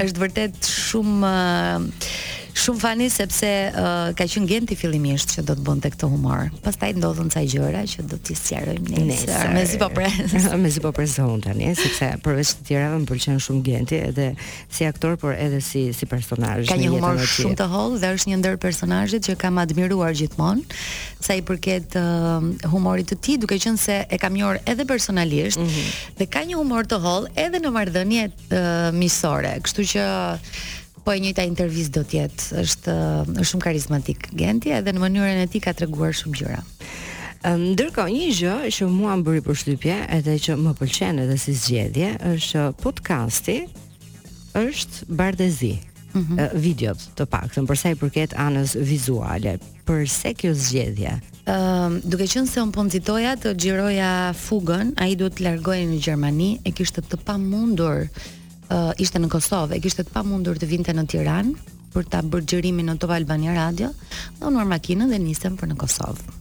është 0.00 0.22
vërtet 0.22 0.43
jetë 0.44 0.70
shumë 0.70 1.34
Shumë 2.54 2.78
fani 2.80 3.06
sepse 3.10 3.48
uh, 3.74 4.12
ka 4.14 4.24
qenë 4.30 4.46
genti 4.48 4.76
fillimisht 4.78 5.32
që 5.34 5.42
do 5.48 5.56
të 5.58 5.64
bënte 5.66 5.90
këtë 5.90 6.06
humor. 6.08 6.48
Pastaj 6.62 6.92
ndodhun 7.00 7.30
ca 7.34 7.42
gjëra 7.42 7.80
që 7.90 8.04
do 8.12 8.18
t'i 8.22 8.36
sqarojmë 8.38 8.94
me 8.94 9.16
Mezi 9.56 9.80
po 9.82 9.88
pres. 9.90 10.36
Mezi 10.66 10.82
po 10.84 10.92
preson 10.94 11.42
tani, 11.42 11.72
sepse 11.74 12.12
përveç 12.22 12.52
të 12.60 12.66
tjerave 12.68 13.00
më 13.02 13.08
pëlqen 13.10 13.40
shumë 13.42 13.62
genti 13.68 13.98
edhe 14.04 14.28
si 14.70 14.86
aktor 14.86 15.16
por 15.18 15.34
edhe 15.34 15.58
si 15.66 15.88
si 15.98 16.06
personazh. 16.06 16.68
Ka 16.70 16.78
një 16.78 16.92
humor 16.94 17.18
shumë 17.26 17.58
të 17.58 17.66
hollë 17.74 17.98
dhe 18.04 18.12
është 18.20 18.32
një 18.32 18.38
ndër 18.44 18.60
personazhet 18.62 19.26
që 19.26 19.36
kam 19.42 19.58
admiruar 19.64 20.14
gjithmonë, 20.14 20.62
sa 21.24 21.34
i 21.34 21.42
përket 21.50 21.98
uh, 21.98 22.38
humorit 22.70 23.10
të 23.10 23.18
tij, 23.24 23.40
duke 23.42 23.58
qenë 23.58 23.82
se 23.82 23.98
e 24.06 24.20
kam 24.22 24.38
njohur 24.38 24.62
edhe 24.70 24.86
personalisht 24.86 25.58
mm 25.58 25.66
-hmm. 25.66 26.16
dhe 26.22 26.30
ka 26.30 26.46
një 26.46 26.54
humor 26.62 26.86
të 26.86 27.02
hollë 27.02 27.34
edhe 27.48 27.58
në 27.66 27.74
marrëdhëniet 27.80 28.32
uh, 28.48 28.88
miqësore. 28.94 29.58
Kështu 29.66 29.82
që 29.96 30.08
po 31.04 31.12
e 31.12 31.20
njëta 31.20 31.44
intervistë 31.46 31.92
do 31.98 32.02
të 32.08 32.16
jetë. 32.16 32.46
Është 32.64 32.94
shumë 33.46 33.64
karizmatik 33.64 34.28
Genti 34.40 34.72
edhe 34.74 34.94
në 34.96 35.02
mënyrën 35.02 35.42
e 35.42 35.46
tij 35.52 35.60
ka 35.64 35.74
treguar 35.76 36.14
shumë 36.16 36.38
gjëra. 36.40 36.60
Ndërkohë 37.74 38.14
një 38.16 38.30
gjë 38.38 38.54
që 38.72 38.86
mua 38.88 39.16
më 39.20 39.26
bëri 39.26 39.42
përshtypje, 39.44 39.96
edhe 40.16 40.36
që 40.46 40.54
më 40.64 40.70
pëlqen 40.78 41.20
edhe 41.26 41.34
si 41.42 41.52
zgjedhje, 41.62 42.12
është 42.32 42.62
podcasti 42.80 43.58
është 44.56 45.12
bardezi. 45.20 45.74
Mm 46.14 46.22
-hmm. 46.26 46.60
videot 46.66 46.98
të 47.16 47.24
paktën 47.26 47.66
për 47.66 47.74
sa 47.76 47.90
i 47.90 47.94
përket 47.94 48.32
anës 48.46 48.70
vizuale. 48.78 49.58
Përse 49.86 50.34
kjo 50.34 50.52
zgjedhje? 50.54 51.12
Ëm, 51.44 51.50
uh, 51.50 51.90
duke 52.10 52.26
qenë 52.30 52.46
se 52.48 52.60
un 52.62 52.70
po 52.70 52.82
nxitoja 52.84 53.34
të 53.36 53.54
xhiroja 53.58 54.34
fugën, 54.46 54.92
ai 55.02 55.16
duhet 55.16 55.34
të 55.38 55.42
largohej 55.42 55.86
në 55.86 55.98
Gjermani 56.04 56.60
e 56.64 56.70
kishte 56.70 57.00
të 57.00 57.16
pamundur 57.24 58.06
uh, 58.72 58.92
ishte 59.00 59.20
në 59.20 59.28
Kosovë, 59.32 59.78
kishte 59.84 60.04
të 60.06 60.14
pamundur 60.14 60.58
të 60.60 60.68
vinte 60.70 60.94
në 60.96 61.06
Tiranë 61.10 61.70
për 61.94 62.08
ta 62.10 62.22
bërë 62.26 62.46
xhirimin 62.50 62.88
në 62.90 62.96
Top 62.98 63.12
Albania 63.14 63.52
Radio, 63.54 63.92
dhe 64.38 64.46
unë 64.48 64.64
makinën 64.66 65.10
dhe 65.12 65.20
nisem 65.22 65.54
për 65.60 65.70
në 65.70 65.76
Kosovë. 65.78 66.32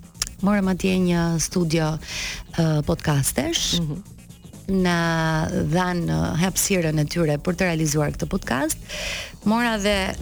Morëm 0.44 0.72
atje 0.74 0.96
një 1.00 1.28
studio 1.44 1.92
uh, 1.98 2.82
podcastesh, 2.88 3.80
mm 3.82 3.90
-hmm 3.92 4.10
në 4.64 5.00
dhanë 5.74 6.06
uh, 6.18 6.38
hapësirën 6.40 7.00
e 7.02 7.06
tyre 7.12 7.36
për 7.36 7.54
të 7.56 7.62
realizuar 7.68 8.12
këtë 8.16 8.26
podcast. 8.32 8.78
Mora 9.46 9.76
dhe 9.78 10.14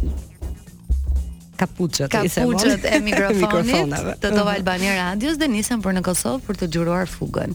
kapuçët, 1.62 2.10
kapuçët 2.12 2.86
e 2.89 3.00
mikrofonit 3.10 3.96
të 4.22 4.32
Tova 4.34 4.56
Albani 4.58 4.91
Radios 4.98 5.38
dhe 5.41 5.48
nisën 5.51 5.82
për 5.84 5.98
në 6.00 6.03
Kosovë 6.06 6.41
për 6.48 6.60
të 6.62 6.70
gjuruar 6.75 7.10
fugën. 7.10 7.53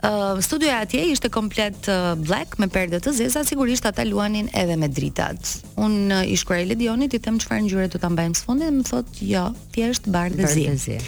Ë 0.00 0.10
uh, 0.10 0.40
studioja 0.44 0.80
atje 0.84 1.02
ishte 1.14 1.30
komplet 1.32 1.88
uh, 1.92 2.12
black 2.20 2.58
me 2.62 2.68
perde 2.72 3.00
të 3.04 3.12
zeza, 3.18 3.42
sigurisht 3.48 3.86
ata 3.88 4.04
luanin 4.08 4.48
edhe 4.56 4.76
me 4.80 4.88
dritat. 4.88 5.54
Un 5.80 5.96
uh, 6.12 6.22
i 6.24 6.36
shkruaj 6.40 6.66
Ledionit 6.72 7.14
i 7.16 7.20
them 7.20 7.38
çfarë 7.40 7.66
ngjyre 7.68 7.88
do 7.92 8.00
ta 8.00 8.12
mbajmë 8.12 8.40
së 8.40 8.58
dhe 8.60 8.70
më 8.80 8.86
thotë 8.90 9.28
jo, 9.32 9.46
thjesht 9.76 10.10
bardhëzi. 10.14 10.66
Bardhëzi. 10.66 10.98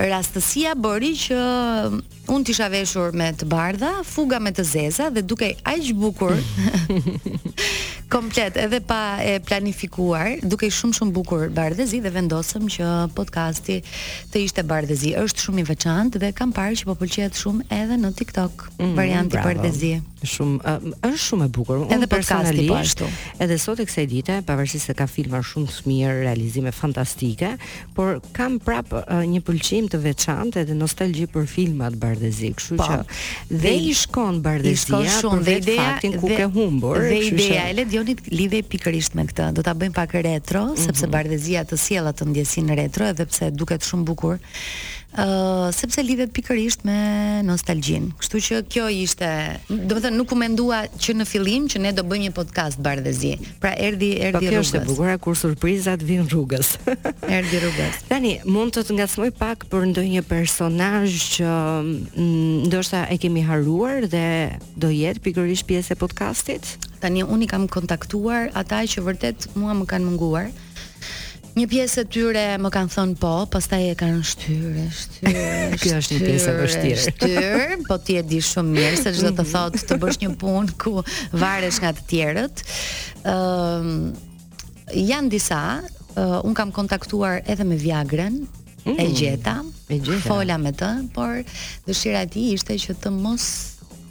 Rastësia 0.00 0.72
bëri 0.80 1.10
që 1.26 1.38
unë 2.32 2.46
t'isha 2.48 2.70
veshur 2.72 3.12
me 3.20 3.26
të 3.36 3.44
bardha, 3.52 3.92
fuga 4.08 4.38
me 4.40 4.48
të 4.56 4.64
zeza 4.64 5.10
dhe 5.12 5.20
duke 5.28 5.50
aq 5.68 5.90
bukur 6.00 6.32
komplet 8.10 8.56
edhe 8.58 8.80
pa 8.82 9.20
e 9.22 9.38
planifikuar, 9.46 10.34
duke 10.50 10.66
i 10.66 10.72
shumë 10.74 10.96
shumë 10.98 11.14
bukur 11.14 11.46
bardhezi 11.54 12.00
dhe 12.02 12.10
vendosëm 12.14 12.66
që 12.74 12.88
podcasti 13.14 13.78
të 14.32 14.42
ishte 14.48 14.64
bardhezi. 14.66 15.14
Është 15.20 15.44
shumë 15.46 15.62
i 15.62 15.66
veçantë 15.70 16.22
dhe 16.24 16.32
kam 16.36 16.52
parë 16.56 16.80
që 16.82 16.88
po 16.90 16.96
pëlqejet 17.04 17.38
shumë 17.38 17.68
edhe 17.78 18.00
në 18.02 18.10
TikTok, 18.18 18.64
mm, 18.80 18.94
varianti 18.98 19.36
bravo. 19.36 19.52
bardhezi. 19.52 19.92
Shumë 20.26 20.58
uh, 20.58 20.88
është 21.06 21.22
shumë 21.26 21.46
e 21.46 21.52
bukur. 21.56 21.84
Unë 21.86 21.96
edhe 21.96 22.08
po 22.12 22.18
personalisht 22.18 22.68
po 22.68 22.76
ashtu. 22.80 23.08
Edhe 23.44 23.56
sot 23.62 23.78
e 23.80 23.86
kësaj 23.88 24.08
dite, 24.10 24.40
pavarësisht 24.44 24.90
se 24.90 24.96
ka 24.98 25.06
filma 25.08 25.40
shumë 25.46 25.70
të 25.70 25.86
mirë, 25.88 26.18
realizime 26.26 26.74
fantastike, 26.76 27.52
por 27.96 28.18
kam 28.36 28.58
prapë 28.60 29.04
uh, 29.06 29.22
një 29.32 29.40
pëlqim 29.48 29.88
të 29.94 30.02
veçantë 30.08 30.64
edhe 30.64 30.76
nostalgji 30.82 31.28
për 31.32 31.46
filmat 31.54 31.96
bardhezi, 32.02 32.52
kështu 32.58 32.80
po. 32.82 32.90
që 32.90 33.54
dhe, 33.62 33.76
i 33.86 33.94
shkon 34.02 34.42
bardhezia 34.44 35.04
për 35.22 35.46
vetë 35.48 35.78
faktin 35.78 36.18
ku 36.20 36.34
ke 36.36 36.50
humbur. 36.58 36.98
Dhe 37.06 37.22
ideja 37.30 37.68
e 37.72 37.88
emisionit 38.00 38.32
lidhej 38.32 38.62
pikërisht 38.68 39.14
me 39.14 39.26
këtë. 39.28 39.46
Do 39.54 39.62
ta 39.62 39.74
bëjmë 39.74 39.94
pak 39.94 40.12
retro, 40.24 40.64
mm 40.64 40.74
-hmm. 40.74 40.84
sepse 40.86 41.06
bardhezia 41.06 41.64
të 41.64 41.76
sjell 41.78 42.06
atë 42.06 42.24
ndjesinë 42.28 42.74
retro 42.76 43.04
edhe 43.04 43.26
pse 43.26 43.50
duket 43.50 43.82
shumë 43.82 44.04
bukur. 44.04 44.38
Ë, 45.10 45.24
uh, 45.26 45.72
sepse 45.74 46.00
lidhet 46.02 46.30
pikërisht 46.32 46.84
me 46.86 46.96
nostalgjinë. 47.42 48.12
Kështu 48.20 48.36
që 48.46 48.62
kjo 48.68 48.88
ishte, 48.88 49.30
do 49.68 49.96
thënë 49.98 50.16
nuk 50.16 50.30
u 50.32 50.36
mendua 50.36 50.84
që 51.02 51.14
në 51.14 51.24
fillim 51.26 51.66
që 51.66 51.78
ne 51.80 51.92
do 51.92 52.02
bëjmë 52.02 52.24
një 52.28 52.32
podcast 52.32 52.78
bardhezi. 52.78 53.36
Pra 53.60 53.72
erdhi, 53.76 54.10
erdhi 54.22 54.46
rrugës. 54.46 54.46
Po 54.46 54.50
kjo 54.50 54.60
është 54.60 54.76
e 54.76 54.84
bukur 54.90 55.18
kur 55.20 55.34
surprizat 55.36 56.00
vijnë 56.02 56.28
rrugës. 56.30 56.68
erdhi 57.38 57.56
rrugës. 57.62 57.94
Tani 58.08 58.38
mund 58.44 58.72
të 58.76 58.82
të 58.86 58.92
ngacmoj 58.98 59.30
pak 59.38 59.66
për 59.70 59.82
ndonjë 59.90 60.22
personazh 60.22 61.14
që 61.36 61.46
mm, 62.16 62.70
ndoshta 62.70 63.00
e 63.10 63.16
kemi 63.18 63.42
haruar 63.42 64.06
dhe 64.14 64.28
do 64.76 64.88
jetë 64.88 65.18
pikërisht 65.20 65.66
pjesë 65.66 65.92
e 65.92 65.96
podcastit? 66.04 66.78
Tani 67.00 67.22
unë 67.24 67.46
i 67.46 67.48
kam 67.48 67.64
kontaktuar 67.72 68.50
ata 68.60 68.82
që 68.88 69.02
vërtet 69.06 69.48
mua 69.58 69.72
më 69.80 69.86
kanë 69.88 70.06
munguar. 70.10 70.50
Një 71.56 71.64
pjesë 71.66 72.02
e 72.02 72.06
tyre 72.14 72.42
më 72.62 72.70
kanë 72.72 72.92
thënë 72.94 73.16
po, 73.18 73.30
pastaj 73.50 73.88
e 73.90 73.94
kanë 73.98 74.20
shtyrë, 74.30 74.84
shtyrë. 75.00 75.46
Kjo 75.82 75.96
është 75.98 76.14
një 76.14 76.26
pjesë 76.28 76.50
e 76.50 76.58
vështirë. 76.60 76.98
Shtyr, 77.06 77.74
po 77.88 77.96
ti 78.06 78.18
e 78.20 78.22
di 78.30 78.38
shumë 78.44 78.74
mirë 78.76 79.00
se 79.00 79.14
çdo 79.16 79.32
të 79.34 79.44
mhm. 79.44 79.48
thot 79.50 79.88
të 79.88 79.98
bësh 80.04 80.20
një 80.22 80.30
punë 80.44 80.76
ku 80.80 80.92
varesh 81.42 81.80
nga 81.82 81.90
të 81.96 82.04
tjerët. 82.12 82.62
Ëm 83.24 83.32
ehm, 83.32 84.06
uh, 84.14 85.00
janë 85.10 85.32
disa, 85.34 85.60
uh, 86.12 86.38
un 86.46 86.54
kam 86.58 86.70
kontaktuar 86.74 87.40
edhe 87.46 87.66
me 87.66 87.80
Viagren, 87.80 88.42
mm, 88.84 88.98
e 89.00 89.08
gjeta, 89.18 89.56
e 89.88 89.98
gjeta. 89.98 90.22
Fola 90.28 90.58
me 90.60 90.74
të, 90.76 90.92
por 91.16 91.42
dëshira 91.88 92.22
e 92.28 92.30
tij 92.30 92.54
ishte 92.60 92.78
që 92.86 92.98
të 93.02 93.12
mos 93.20 93.50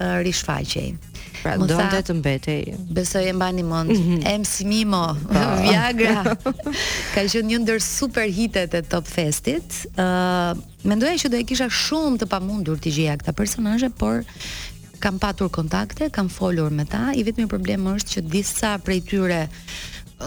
uh, 0.01 0.19
rishfaqej. 0.25 0.91
Mm 0.98 1.09
Pra 1.44 1.56
do 1.58 1.66
të 1.80 2.00
të 2.08 2.16
mbetej. 2.20 2.74
Besoj 2.96 3.26
e 3.30 3.34
mbani 3.36 3.64
mend. 3.66 3.90
Mm 3.90 3.98
-hmm. 3.98 4.32
Em 4.34 4.46
Simimo, 4.46 5.04
pa. 5.34 5.34
Po. 5.34 5.62
Viagra. 5.62 6.36
Ka 7.14 7.22
qenë 7.22 7.44
një 7.52 7.60
ndër 7.64 7.80
super 7.82 8.28
hitet 8.32 8.74
e 8.74 8.82
Top 8.82 9.08
Festit. 9.08 9.64
Ë, 9.96 10.06
uh, 10.06 10.62
mendoja 10.84 11.14
që 11.24 11.30
do 11.32 11.38
e 11.38 11.44
kisha 11.44 11.70
shumë 11.70 12.18
të 12.20 12.26
pamundur 12.26 12.78
të 12.78 12.90
gjeja 12.92 13.18
këta 13.18 13.32
personazhe, 13.34 13.90
por 13.90 14.24
kam 15.00 15.20
patur 15.20 15.50
kontakte, 15.50 16.10
kam 16.10 16.30
folur 16.30 16.70
me 16.72 16.86
ta, 16.86 17.12
i 17.16 17.24
vetmi 17.24 17.48
problem 17.48 17.86
është 17.88 18.10
që 18.20 18.22
disa 18.30 18.78
prej 18.78 19.02
tyre 19.02 19.48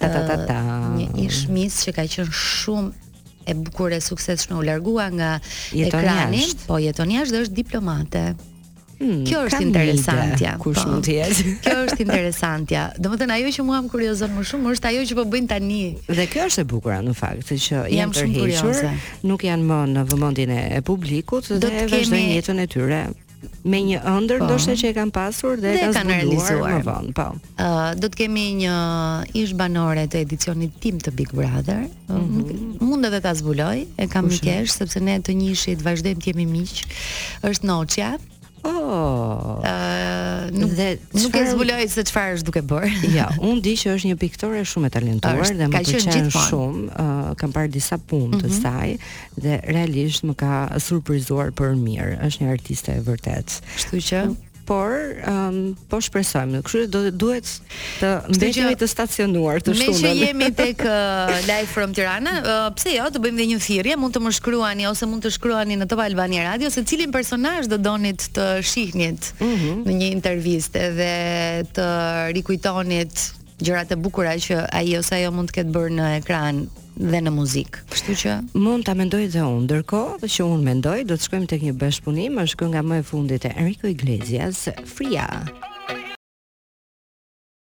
ta 0.00 0.10
ta 0.10 0.24
ta, 0.26 0.40
ta. 0.48 0.58
Uh, 0.58 0.90
një 0.98 1.28
ish 1.28 1.44
mjes 1.54 1.84
që 1.86 1.94
ka 2.00 2.08
qenë 2.16 2.34
shumë 2.34 2.90
e 3.44 3.54
bukur 3.62 3.92
e 3.94 4.00
sukses 4.02 4.46
u 4.50 4.58
largua 4.64 5.04
nga 5.12 5.30
ekranin, 5.76 6.48
po 6.66 6.78
jeton 6.80 7.10
jashtë 7.12 7.34
dhe 7.36 7.42
është 7.44 7.56
diplomate. 7.58 8.22
Hmm, 9.04 9.24
kjo 9.28 9.40
është 9.50 9.60
interesantja. 9.66 10.54
Kush 10.62 10.80
po, 10.80 10.88
mund 10.94 11.04
të 11.04 11.14
jetë? 11.18 11.48
kjo 11.66 11.74
është 11.84 12.04
interesantja. 12.06 12.84
Domethënë 13.04 13.36
ajo 13.38 13.50
që 13.58 13.66
mua 13.68 13.82
më 13.84 13.92
kuriozon 13.92 14.32
më 14.38 14.44
shumë 14.48 14.72
është 14.78 14.92
ajo 14.92 15.02
që 15.10 15.18
po 15.18 15.26
bëjnë 15.34 15.50
tani. 15.50 15.82
Dhe 16.08 16.26
kjo 16.32 16.46
është 16.48 16.64
e 16.64 16.68
bukur 16.72 16.96
në 17.04 17.16
fakt, 17.18 17.44
se 17.50 17.58
që 17.66 17.82
janë 17.92 18.22
të 18.22 18.94
nuk 19.28 19.44
janë 19.48 19.68
më 19.68 19.82
në 19.94 20.06
vëmendjen 20.12 20.56
e 20.60 20.80
publikut 20.86 21.52
dhe 21.60 21.68
e 21.68 21.84
vazhdojnë 21.84 22.24
kemi... 22.24 22.40
jetën 22.40 22.64
e 22.64 22.70
tyre 22.76 23.02
me 23.68 23.76
një 23.84 23.98
ëndër 24.08 24.38
po, 24.40 24.46
ndoshta 24.48 24.72
që 24.80 24.86
e 24.88 24.94
kanë 24.96 25.12
pasur 25.12 25.58
dhe, 25.60 25.72
dhe 25.76 25.88
kanë 25.92 26.14
realizuar 26.14 26.78
më 26.78 26.78
vonë, 26.86 27.10
po. 27.16 27.26
uh, 27.60 27.90
do 28.00 28.08
të 28.08 28.22
kemi 28.22 28.44
një 28.62 28.76
ish 29.36 29.52
banore 29.58 30.06
të 30.08 30.22
edicionit 30.24 30.72
tim 30.80 30.96
të 31.00 31.12
Big 31.18 31.32
Brother. 31.36 31.82
Mm 32.08 32.14
-hmm. 32.14 32.84
Mund 32.84 33.04
edhe 33.10 33.20
ta 33.24 33.34
zbuloj, 33.36 33.84
e 34.00 34.06
kam 34.08 34.30
Kushe? 34.32 34.42
kesh 34.46 34.78
sepse 34.78 35.00
ne 35.00 35.18
të 35.26 35.36
njëshit 35.40 35.84
vazhdojmë 35.84 36.20
të 36.24 36.30
jemi 36.32 36.46
miq. 36.54 36.72
Është 37.50 37.68
Noçja. 37.68 38.14
Ëh, 38.84 38.90
oh. 38.90 39.64
ah, 39.64 40.44
nuk 40.52 40.72
dhe, 40.76 40.86
nuk 41.16 41.34
e 41.38 41.42
zbuloj 41.48 41.86
se 41.94 42.02
çfarë 42.10 42.36
është 42.36 42.46
duke 42.50 42.62
bër. 42.70 42.86
Jo, 43.16 43.26
unë 43.48 43.62
di 43.64 43.74
që 43.80 43.94
është 43.96 44.10
një 44.10 44.16
piktore 44.22 44.62
shumë 44.68 44.90
e 44.90 44.94
talentuar 44.96 45.40
është, 45.46 45.58
dhe 45.60 45.68
më 45.72 45.82
pëlqen 45.88 46.30
shumë. 46.36 46.86
Uh, 46.92 47.30
kam 47.40 47.54
parë 47.56 47.72
disa 47.78 47.98
punë 48.00 48.42
të 48.42 48.44
mm 48.44 48.50
-hmm. 48.50 48.60
saj 48.60 48.96
dhe 49.46 49.58
realisht 49.74 50.26
më 50.28 50.34
ka 50.42 50.52
surprizuar 50.88 51.48
për 51.60 51.78
mirë. 51.86 52.12
Është 52.28 52.44
një 52.44 52.52
artiste 52.58 52.90
e 52.98 53.02
vërtetë. 53.10 53.62
Kështu 53.78 54.02
që 54.08 54.22
por 54.64 54.94
um, 55.28 55.58
po 55.88 56.00
shpresojmë. 56.02 56.60
Kështu 56.64 56.84
do 56.92 57.02
duhet 57.12 57.48
të 58.00 58.10
mbetemi 58.34 58.76
të 58.80 58.88
stacionuar 58.88 59.60
të 59.64 59.74
shtunën. 59.76 60.02
Meqë 60.02 60.24
jemi 60.24 60.48
tek 60.64 60.84
uh, 60.88 61.32
live 61.48 61.68
from 61.72 61.94
Tirana, 61.96 62.34
uh, 62.40 62.64
pse 62.76 62.94
jo, 62.96 63.06
të 63.14 63.22
bëjmë 63.24 63.42
dhe 63.42 63.48
një 63.52 63.60
thirrje, 63.66 63.98
mund 64.00 64.16
të 64.16 64.24
më 64.24 64.34
shkruani 64.40 64.88
ose 64.90 65.08
mund 65.10 65.26
të 65.26 65.34
shkruani 65.36 65.78
në 65.82 65.88
Top 65.92 66.02
Albania 66.06 66.48
Radio 66.50 66.72
se 66.74 66.84
cilin 66.88 67.12
personazh 67.14 67.68
do 67.72 67.78
donit 67.80 68.28
të 68.36 68.48
shihnit 68.64 69.32
mm 69.38 69.54
-hmm. 69.54 69.86
në 69.88 69.96
një 70.02 70.08
intervistë 70.18 70.84
dhe 71.00 71.12
të 71.76 71.88
rikujtonit 72.36 73.28
gjërat 73.62 73.92
e 73.94 73.98
bukura 73.98 74.34
që 74.38 74.64
ai 74.74 74.94
ose 74.98 75.14
ajo 75.18 75.30
mund 75.34 75.52
të 75.52 75.60
ketë 75.60 75.74
bërë 75.74 75.94
në 75.98 76.08
ekran 76.20 76.64
dhe 76.94 77.20
në 77.26 77.32
muzikë. 77.34 77.84
Kështu 77.90 78.16
që 78.22 78.34
mund 78.62 78.86
ta 78.86 78.94
mendoj 78.98 79.24
dhe 79.34 79.42
unë. 79.46 79.64
Ndërkohë 79.68 80.30
që 80.34 80.46
unë 80.46 80.68
mendoj, 80.70 80.98
do 81.08 81.18
të 81.18 81.28
shkojmë 81.28 81.50
tek 81.50 81.66
një 81.68 81.76
bashkëpunim, 81.82 82.40
është 82.46 82.60
kënga 82.64 82.82
më 82.88 82.98
e 83.02 83.04
fundit 83.08 83.46
e 83.48 83.52
Enrico 83.54 83.90
Iglesias, 83.90 84.66
Fria. 84.90 85.26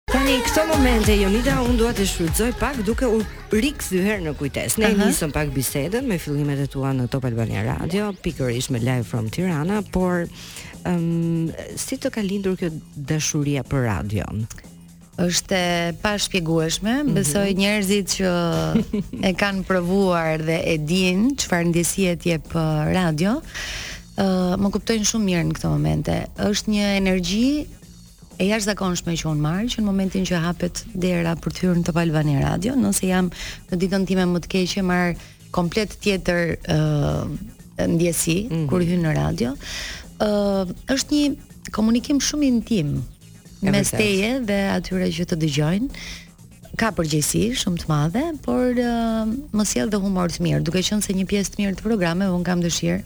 Tani 0.08 0.38
këto 0.40 0.62
momente 0.70 1.12
Jonida 1.18 1.58
un 1.60 1.76
dua 1.76 1.90
të 1.94 2.06
shfrytëzoj 2.08 2.50
pak 2.58 2.78
duke 2.86 3.10
u 3.12 3.18
rikthyer 3.52 4.22
në 4.24 4.32
kujtesë. 4.40 4.78
Ne 4.80 4.86
uh 4.86 4.92
-huh. 4.96 5.06
nisëm 5.10 5.32
pak 5.32 5.52
bisedën 5.54 6.06
me 6.06 6.18
fillimet 6.18 6.58
e 6.58 6.66
tua 6.66 6.92
në 6.92 7.08
Top 7.08 7.24
Albania 7.24 7.62
Radio, 7.62 8.12
pikërisht 8.22 8.70
me 8.70 8.78
Live 8.78 9.04
from 9.04 9.30
Tirana, 9.30 9.82
por 9.92 10.26
um, 10.86 11.52
si 11.76 11.96
të 11.96 12.10
ka 12.10 12.20
lindur 12.20 12.56
kjo 12.56 12.70
dashuria 12.96 13.62
për 13.62 13.78
radion? 13.84 14.46
është 15.18 15.92
pa 16.02 16.12
shpjegueshme, 16.20 16.92
mm 16.92 17.08
-hmm. 17.08 17.14
besoj 17.18 17.54
njerëzit 17.54 18.06
që 18.06 18.28
e 19.22 19.30
kanë 19.42 19.62
provuar 19.70 20.38
dhe 20.46 20.56
e 20.72 20.78
din 20.78 21.36
çfarë 21.36 21.66
ndjesie 21.68 22.16
të 22.16 22.26
jep 22.28 22.46
radio. 22.98 23.40
ë 24.18 24.24
uh, 24.26 24.54
më 24.58 24.70
kuptojnë 24.74 25.04
shumë 25.06 25.24
mirë 25.24 25.42
në 25.46 25.54
këto 25.54 25.68
momente. 25.70 26.14
Është 26.42 26.70
një 26.74 26.86
energji 26.98 27.66
e 28.38 28.44
jashtëzakonshme 28.50 29.12
që 29.14 29.28
un 29.30 29.38
marr 29.38 29.66
që 29.70 29.78
në 29.78 29.86
momentin 29.86 30.24
që 30.26 30.34
hapet 30.42 30.84
dera 30.94 31.36
për 31.38 31.50
të 31.54 31.60
hyrë 31.60 31.74
në 31.78 31.84
Top 31.86 31.96
Albani 31.96 32.34
Radio, 32.42 32.74
nëse 32.74 33.06
jam 33.06 33.30
në 33.70 33.78
ditën 33.78 34.06
time 34.06 34.24
më 34.26 34.40
të 34.42 34.48
keqe, 34.48 34.82
marr 34.82 35.14
komplet 35.54 35.94
tjetër 36.02 36.56
ë 36.68 36.78
uh, 36.78 37.88
ndjesi 37.88 38.36
mm 38.50 38.56
-hmm. 38.56 38.66
kur 38.68 38.82
hyn 38.82 39.02
në 39.06 39.12
radio. 39.22 39.54
ë 40.26 40.28
uh, 40.28 40.66
është 40.94 41.10
një 41.14 41.26
komunikim 41.70 42.18
shumë 42.20 42.44
intim 42.46 43.02
Me 43.60 43.82
teje 43.82 44.38
dhe 44.46 44.56
atyre 44.70 45.08
që 45.10 45.26
të 45.32 45.36
dëgjojnë 45.42 46.02
ka 46.78 46.92
përgjegjësi 46.94 47.40
shumë 47.58 47.80
të 47.80 47.88
madhe, 47.90 48.22
por 48.44 48.76
uh, 48.78 49.30
më 49.56 49.64
sjell 49.66 49.88
dhe 49.90 49.98
humor 49.98 50.30
të 50.30 50.44
mirë, 50.44 50.60
duke 50.68 50.82
qenë 50.86 51.02
se 51.02 51.16
një 51.16 51.24
pjesë 51.26 51.54
të 51.56 51.62
mirë 51.64 51.78
të 51.80 51.86
programeve 51.88 52.36
un 52.38 52.44
kam 52.46 52.60
dëshirë 52.62 53.00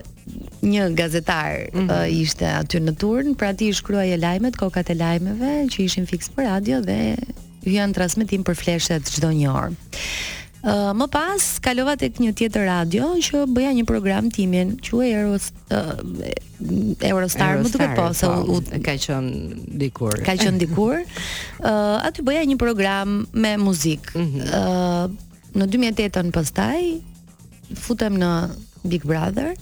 një 0.65 0.85
gazetar 0.97 1.59
mm 1.69 1.79
-hmm. 1.79 1.91
uh, 1.91 2.09
ishte 2.21 2.47
aty 2.49 2.79
në 2.81 2.95
turn, 2.99 3.35
pra 3.35 3.53
ti 3.53 3.69
shkruaje 3.73 4.15
lajmet, 4.17 4.55
kokat 4.57 4.89
e 4.89 4.95
lajmeve 4.95 5.67
që 5.71 5.83
ishin 5.83 6.05
fikse 6.09 6.31
për 6.35 6.43
radio 6.49 6.79
dhe 6.81 6.99
hyen 7.69 7.91
transmetim 7.93 8.45
për 8.47 8.57
fleshet 8.59 9.11
çdo 9.15 9.31
një 9.33 9.51
orë. 9.51 9.75
Uh, 10.65 10.89
më 10.97 11.05
pas 11.13 11.43
kalova 11.61 11.93
tek 12.01 12.17
një 12.23 12.31
tjetër 12.39 12.63
radio 12.65 13.11
që 13.21 13.43
bëja 13.53 13.73
një 13.77 13.83
program 13.85 14.31
timin, 14.33 14.71
quhej 14.81 15.11
Eros 15.13 15.51
uh, 15.69 15.91
Eurostar, 17.05 17.11
Eurostar, 17.11 17.59
më 17.61 17.69
duket 17.75 17.93
po 17.99 18.07
se 18.17 18.29
u 18.31 18.55
po, 18.55 18.57
ka 18.81 18.95
qen 19.03 19.27
dikur. 19.83 20.17
Ka 20.25 20.33
qen 20.41 20.57
dikur. 20.57 21.03
Uh, 21.03 22.01
aty 22.07 22.25
bëja 22.25 22.47
një 22.49 22.57
program 22.61 23.19
me 23.33 23.53
muzikë. 23.61 24.15
Mm 24.17 24.25
-hmm. 24.25 24.49
uh, 24.49 25.37
në 25.55 25.69
2008-ën 25.69 26.33
pastaj 26.33 26.81
futem 27.85 28.13
në 28.17 28.33
Big 28.83 29.05
Brother 29.05 29.53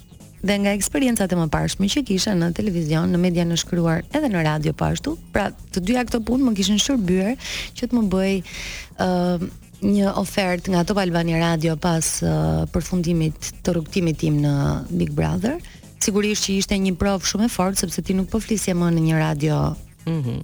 dhe 0.44 0.56
nga 0.60 0.74
eksperiencat 0.76 1.32
e 1.32 1.38
mëparshme 1.40 1.88
që 1.92 2.02
kisha 2.08 2.34
në 2.36 2.50
televizion, 2.58 3.10
në 3.16 3.20
media 3.26 3.44
në 3.48 3.56
shkruar, 3.62 4.02
edhe 4.12 4.30
në 4.32 4.44
radio 4.50 4.74
po 4.76 4.90
ashtu, 4.92 5.16
pra 5.34 5.48
të 5.72 5.84
dyja 5.88 6.04
këto 6.08 6.20
punë 6.28 6.46
më 6.50 6.56
kishin 6.60 6.80
shërbyer 6.84 7.38
që 7.80 7.88
të 7.90 7.98
më 8.00 8.04
bëj 8.16 8.34
ë 8.36 9.08
uh, 9.08 9.46
një 9.84 10.12
ofertë 10.20 10.72
nga 10.74 10.82
Top 10.88 11.00
Albani 11.02 11.36
Radio 11.40 11.74
pas 11.86 12.10
uh, 12.28 12.64
përfundimit 12.76 13.50
të 13.64 13.74
rrugtimit 13.76 14.20
tim 14.22 14.38
në 14.44 14.54
Big 14.96 15.10
Brother. 15.16 15.58
Sigurisht 16.04 16.46
që 16.48 16.58
ishte 16.62 16.76
një 16.80 16.94
provë 17.00 17.28
shumë 17.32 17.48
e 17.48 17.52
fortë 17.54 17.84
sepse 17.86 18.04
ti 18.04 18.16
nuk 18.16 18.28
po 18.32 18.40
flisje 18.44 18.76
më 18.76 18.92
në 18.98 19.04
një 19.08 19.22
radio. 19.24 19.62
Mhm. 20.04 20.18
Mm 20.28 20.44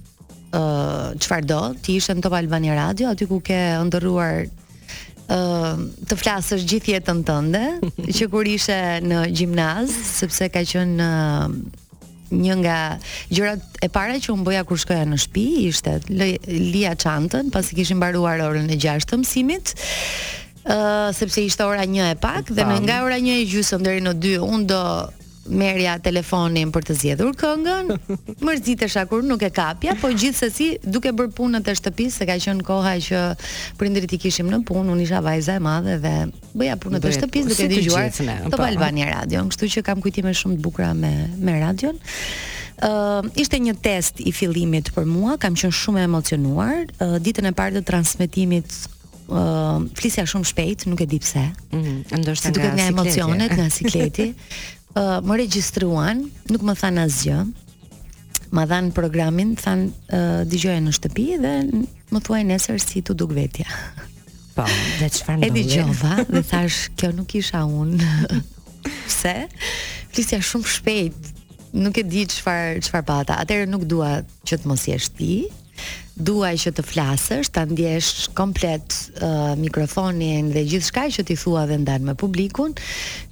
ë 0.50 0.58
uh, 0.58 1.10
çfarëdo, 1.22 1.56
ti 1.78 1.92
ishe 2.00 2.10
në 2.18 2.24
Top 2.24 2.32
Albani 2.34 2.72
Radio, 2.74 3.12
aty 3.14 3.28
ku 3.30 3.36
ke 3.38 3.54
ndërruar 3.86 4.48
ë 5.30 6.06
të 6.10 6.16
flasësh 6.18 6.64
gjithë 6.68 6.94
jetën 6.96 7.20
tënde 7.28 7.60
që 8.16 8.28
kur 8.32 8.48
ishe 8.50 8.74
në 9.04 9.20
gjimnaz, 9.36 9.92
sepse 10.20 10.48
ka 10.52 10.64
qenë 10.66 11.04
uh, 11.04 11.46
një 12.30 12.56
nga 12.62 12.78
gjërat 13.34 13.80
e 13.82 13.88
para 13.90 14.18
që 14.22 14.30
un 14.36 14.44
boja 14.46 14.62
kur 14.68 14.78
shkoja 14.78 15.06
në 15.10 15.16
shtëpi 15.24 15.46
ishte 15.70 15.96
Lia 16.12 16.92
Çantën, 16.94 17.48
pasi 17.54 17.74
kishim 17.78 17.98
mbaruar 17.98 18.42
orën 18.46 18.68
e 18.70 18.76
6 18.78 19.08
të 19.10 19.18
mësimit. 19.22 19.72
Uh, 20.70 21.08
sepse 21.16 21.42
ishte 21.42 21.64
ora 21.64 21.86
një 21.88 22.10
e 22.12 22.16
pak 22.20 22.50
Dhe 22.52 22.66
me 22.68 22.74
nga 22.84 22.98
ora 23.06 23.16
një 23.16 23.32
e 23.40 23.46
gjusëm 23.48 23.80
Dheri 23.80 24.02
në 24.04 24.12
dy, 24.20 24.34
unë 24.44 24.66
do 24.68 24.78
merja 25.48 25.94
telefonin 26.02 26.68
për 26.74 26.84
të 26.84 26.94
zjedhur 27.02 27.32
këngën, 27.38 27.90
mërzitesha 28.46 29.06
kur 29.08 29.22
nuk 29.24 29.42
e 29.46 29.50
kapja, 29.54 29.94
po 30.00 30.10
gjithsesi 30.12 30.74
duke 30.84 31.12
bërë 31.16 31.32
punën 31.36 31.64
të 31.64 31.74
shtëpisë, 31.80 32.16
se 32.20 32.28
ka 32.28 32.36
qenë 32.44 32.64
koha 32.66 32.92
që 33.06 33.22
prindrit 33.80 34.12
i 34.14 34.20
kishim 34.20 34.50
në 34.52 34.60
punë, 34.68 34.88
unë 34.94 35.06
isha 35.06 35.22
vajza 35.24 35.56
e 35.56 35.62
madhe 35.64 35.96
dhe 36.02 36.14
bëja 36.52 36.76
punët 36.82 37.04
të 37.06 37.14
shtëpisë 37.16 37.52
duke 37.52 37.60
si 37.62 37.70
dëgjuar 37.72 38.16
Top 38.50 38.58
po. 38.58 38.66
Albania 38.66 39.08
Radio, 39.14 39.46
kështu 39.48 39.70
që 39.78 39.84
kam 39.88 40.04
kujtime 40.04 40.34
shumë 40.36 40.58
të 40.58 40.64
bukura 40.66 40.92
me 40.94 41.14
me 41.40 41.56
radion. 41.60 41.96
Uh, 42.80 43.26
ishte 43.36 43.58
një 43.60 43.74
test 43.84 44.20
i 44.24 44.32
fillimit 44.32 44.88
për 44.96 45.04
mua, 45.08 45.34
kam 45.40 45.52
qenë 45.56 45.76
shumë 45.76 46.04
emocionuar. 46.08 46.86
Uh, 46.96 47.18
ditën 47.20 47.48
e 47.48 47.52
parë 47.56 47.76
të 47.76 47.82
transmetimit 47.90 48.72
uh, 49.28 49.82
flisja 49.98 50.24
shumë 50.28 50.48
shpejt, 50.48 50.86
nuk 50.88 51.02
e 51.04 51.08
di 51.08 51.18
pse. 51.20 51.42
Mm 51.72 51.82
-hmm. 51.82 52.20
Ndoshta 52.24 52.48
si 52.52 52.60
nga, 52.60 52.70
nga, 52.72 52.72
nga 52.80 52.88
emocionet, 52.94 53.52
nga 53.56 53.68
sikleti 53.76 54.30
uh, 54.96 55.18
më 55.24 55.36
regjistruan, 55.44 56.24
nuk 56.50 56.64
më 56.66 56.74
than 56.80 56.98
asgjë. 57.04 57.40
Ma 58.50 58.64
dhan 58.66 58.90
programin, 58.92 59.54
than 59.62 59.90
uh, 60.10 60.42
në 60.44 60.92
shtëpi 60.96 61.26
dhe 61.38 61.54
më 62.10 62.22
thuaj 62.26 62.40
nesër 62.46 62.80
si 62.82 63.02
tu 63.06 63.14
duk 63.14 63.30
vetja. 63.36 63.66
Po, 64.56 64.64
dhe 64.98 65.08
çfarë 65.08 65.38
ndodhi? 65.44 65.50
E 65.50 65.66
dëgjova 65.66 66.16
dhe 66.32 66.42
thash, 66.50 66.90
kjo 66.98 67.12
nuk 67.14 67.34
isha 67.38 67.62
un. 67.64 67.94
Pse? 69.06 69.36
Flisja 70.10 70.40
shumë 70.42 70.66
shpejt. 70.76 71.28
Nuk 71.78 71.94
e 72.00 72.02
di 72.02 72.24
çfar 72.26 72.80
çfarë 72.82 73.06
pata. 73.06 73.38
Atëherë 73.44 73.70
nuk 73.70 73.86
dua 73.86 74.16
që 74.42 74.58
të 74.58 74.66
mos 74.66 74.88
jesh 74.90 75.06
ti, 75.14 75.44
duaj 76.20 76.52
që 76.64 76.72
të 76.76 76.84
flasësht, 76.84 77.52
ta 77.56 77.62
ndjesh 77.70 78.26
komplet 78.38 78.96
mikrofonin 79.60 80.50
dhe 80.54 80.64
gjithë 80.72 80.88
shkaj 80.90 81.08
që 81.16 81.24
t'i 81.30 81.36
thua 81.42 81.66
dhe 81.70 81.78
ndarë 81.84 82.10
me 82.10 82.16
publikun, 82.24 82.76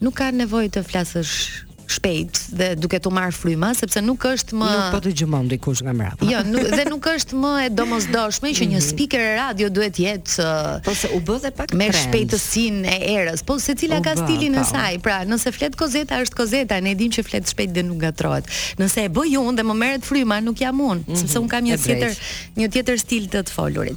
nuk 0.00 0.20
ka 0.22 0.30
nevoj 0.40 0.66
të 0.76 0.86
flasësht 0.90 1.64
shpejt 1.88 2.40
dhe 2.60 2.68
duke 2.76 2.98
të 3.00 3.10
marrë 3.16 3.32
fryma, 3.34 3.70
sepse 3.76 4.00
nuk 4.04 4.22
është 4.28 4.56
më... 4.60 4.68
Nuk 4.76 4.90
po 4.94 5.00
të 5.04 5.12
gjumon 5.16 5.46
dhe 5.48 5.58
kush 5.64 5.80
nga 5.86 5.94
mrapa. 5.96 6.26
Jo, 6.28 6.42
nuk, 6.44 6.66
dhe 6.76 6.84
nuk 6.88 7.06
është 7.12 7.38
më 7.40 7.52
e 7.64 7.70
domosdoshme 7.74 8.52
që 8.58 8.66
një 8.74 8.78
mhm. 8.80 8.88
speaker 8.88 9.24
radio 9.38 9.70
duhet 9.72 10.00
jetë... 10.02 10.44
Uh, 10.44 10.70
po 10.84 10.92
se 10.98 11.08
u 11.16 11.20
bë 11.24 11.38
dhe 11.46 11.52
pak 11.56 11.72
Me 11.80 11.88
shpejtësin 11.96 12.82
e 12.92 12.96
erës, 13.14 13.44
po 13.48 13.56
se 13.64 13.74
cila 13.80 14.02
ka 14.04 14.14
stilin 14.20 14.58
e 14.58 14.62
po. 14.62 14.66
saj, 14.68 14.98
pra 15.06 15.22
nëse 15.28 15.52
flet 15.56 15.78
kozeta 15.80 16.20
është 16.26 16.38
kozeta, 16.42 16.80
ne 16.84 16.92
dim 17.00 17.12
që 17.14 17.24
flet 17.30 17.48
shpejt 17.54 17.72
dhe 17.78 17.86
nuk 17.88 18.02
gatrohet. 18.04 18.50
Nëse 18.82 19.06
e 19.08 19.12
bëj 19.16 19.38
unë 19.40 19.56
dhe 19.62 19.64
më 19.70 19.78
merret 19.80 20.04
fryma, 20.04 20.42
nuk 20.44 20.60
jam 20.60 20.76
unë, 20.84 21.00
mm 21.00 21.08
-hmm. 21.08 21.22
sepse 21.24 21.38
unë 21.40 21.48
kam 21.54 21.64
një 21.68 21.80
tjetër, 21.86 22.20
një 22.60 22.68
tjetër 22.74 22.96
stil 23.00 23.24
të 23.32 23.38
të 23.48 23.52
folurit. 23.58 23.96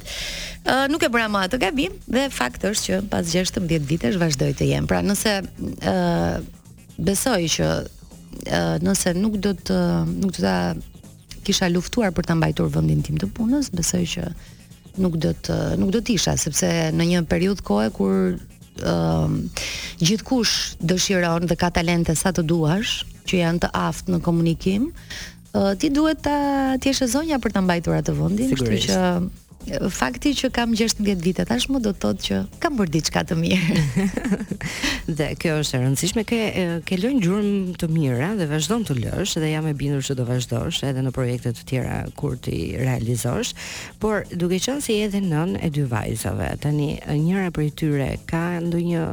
Uh, 0.62 0.86
nuk 0.88 1.02
e 1.04 1.10
bëra 1.12 1.28
më 1.28 1.44
atë 1.48 1.58
gabim 1.60 1.92
dhe 2.08 2.26
fakt 2.30 2.64
është 2.64 2.84
që 2.86 2.96
pas 3.10 3.26
16 3.36 3.84
vitesh 3.90 4.16
vazhdoj 4.16 4.52
të 4.54 4.64
jem. 4.72 4.86
Pra 4.86 5.02
nëse 5.02 5.32
uh, 5.42 6.36
besoj 7.06 7.42
që 7.56 7.66
uh, 7.82 8.78
nëse 8.84 9.12
nuk 9.18 9.38
do 9.42 9.52
të 9.58 9.78
nuk 10.14 10.34
do 10.38 10.46
ta 10.46 10.56
kisha 11.42 11.66
luftuar 11.74 12.12
për 12.14 12.28
ta 12.30 12.36
mbajtur 12.38 12.70
vendin 12.72 13.02
tim 13.02 13.18
të 13.18 13.26
punës, 13.34 13.72
besoj 13.74 14.04
që 14.14 14.28
nuk 15.02 15.16
do 15.22 15.32
të 15.46 15.56
nuk 15.80 15.90
do 15.96 16.02
të 16.04 16.14
isha 16.18 16.36
sepse 16.38 16.70
në 16.94 17.06
një 17.14 17.22
periudhë 17.30 17.66
kohe 17.66 17.88
kur 17.96 18.16
uh, 18.36 19.34
gjithkush 20.02 20.78
dëshiron 20.82 21.48
dhe 21.50 21.58
ka 21.58 21.72
talente 21.74 22.14
sa 22.18 22.30
të 22.36 22.46
duash, 22.46 23.02
që 23.26 23.42
janë 23.44 23.64
të 23.64 23.72
aftë 23.88 24.14
në 24.14 24.20
komunikim, 24.26 24.86
uh, 25.58 25.72
ti 25.78 25.90
duhet 25.94 26.22
ta 26.26 26.38
ti 26.78 26.92
jesh 26.92 27.06
zonja 27.16 27.42
për 27.42 27.56
ta 27.58 27.64
mbajtur 27.66 27.98
atë 28.00 28.14
vendin, 28.20 28.54
kështu 28.54 28.78
që 28.88 29.00
fakti 29.92 30.32
që 30.36 30.50
kam 30.54 30.72
16 30.76 31.22
vite 31.22 31.44
tashmë 31.46 31.80
do 31.84 31.92
të 31.94 32.00
thotë 32.02 32.24
që 32.26 32.38
kam 32.62 32.76
bërë 32.78 32.92
diçka 32.96 33.22
të 33.28 33.36
mirë. 33.38 34.06
dhe 35.18 35.28
kjo 35.40 35.56
është 35.62 35.78
e 35.78 35.80
rëndësishme 35.84 36.24
ke 36.28 36.40
ke 36.88 36.98
lënë 36.98 37.22
gjurmë 37.24 37.74
të 37.80 37.88
mira 37.92 38.32
dhe 38.38 38.48
vazhdon 38.50 38.84
të 38.88 38.98
lësh 39.00 39.36
dhe 39.42 39.52
jam 39.52 39.66
e 39.70 39.74
bindur 39.78 40.04
që 40.06 40.16
do 40.18 40.26
vazhdosh 40.28 40.82
edhe 40.90 41.04
në 41.06 41.14
projekte 41.16 41.54
të 41.56 41.66
tjera 41.70 41.98
kur 42.18 42.38
ti 42.44 42.62
realizosh. 42.80 43.54
Por 44.02 44.26
duke 44.30 44.58
qenë 44.62 44.84
se 44.84 44.96
je 44.98 45.08
edhe 45.10 45.22
nën 45.24 45.56
e 45.62 45.70
dy 45.72 45.86
vajzave, 45.90 46.54
tani 46.62 46.96
njëra 47.16 47.50
prej 47.54 47.74
tyre 47.82 48.14
ka 48.30 48.46
ndonjë 48.66 49.08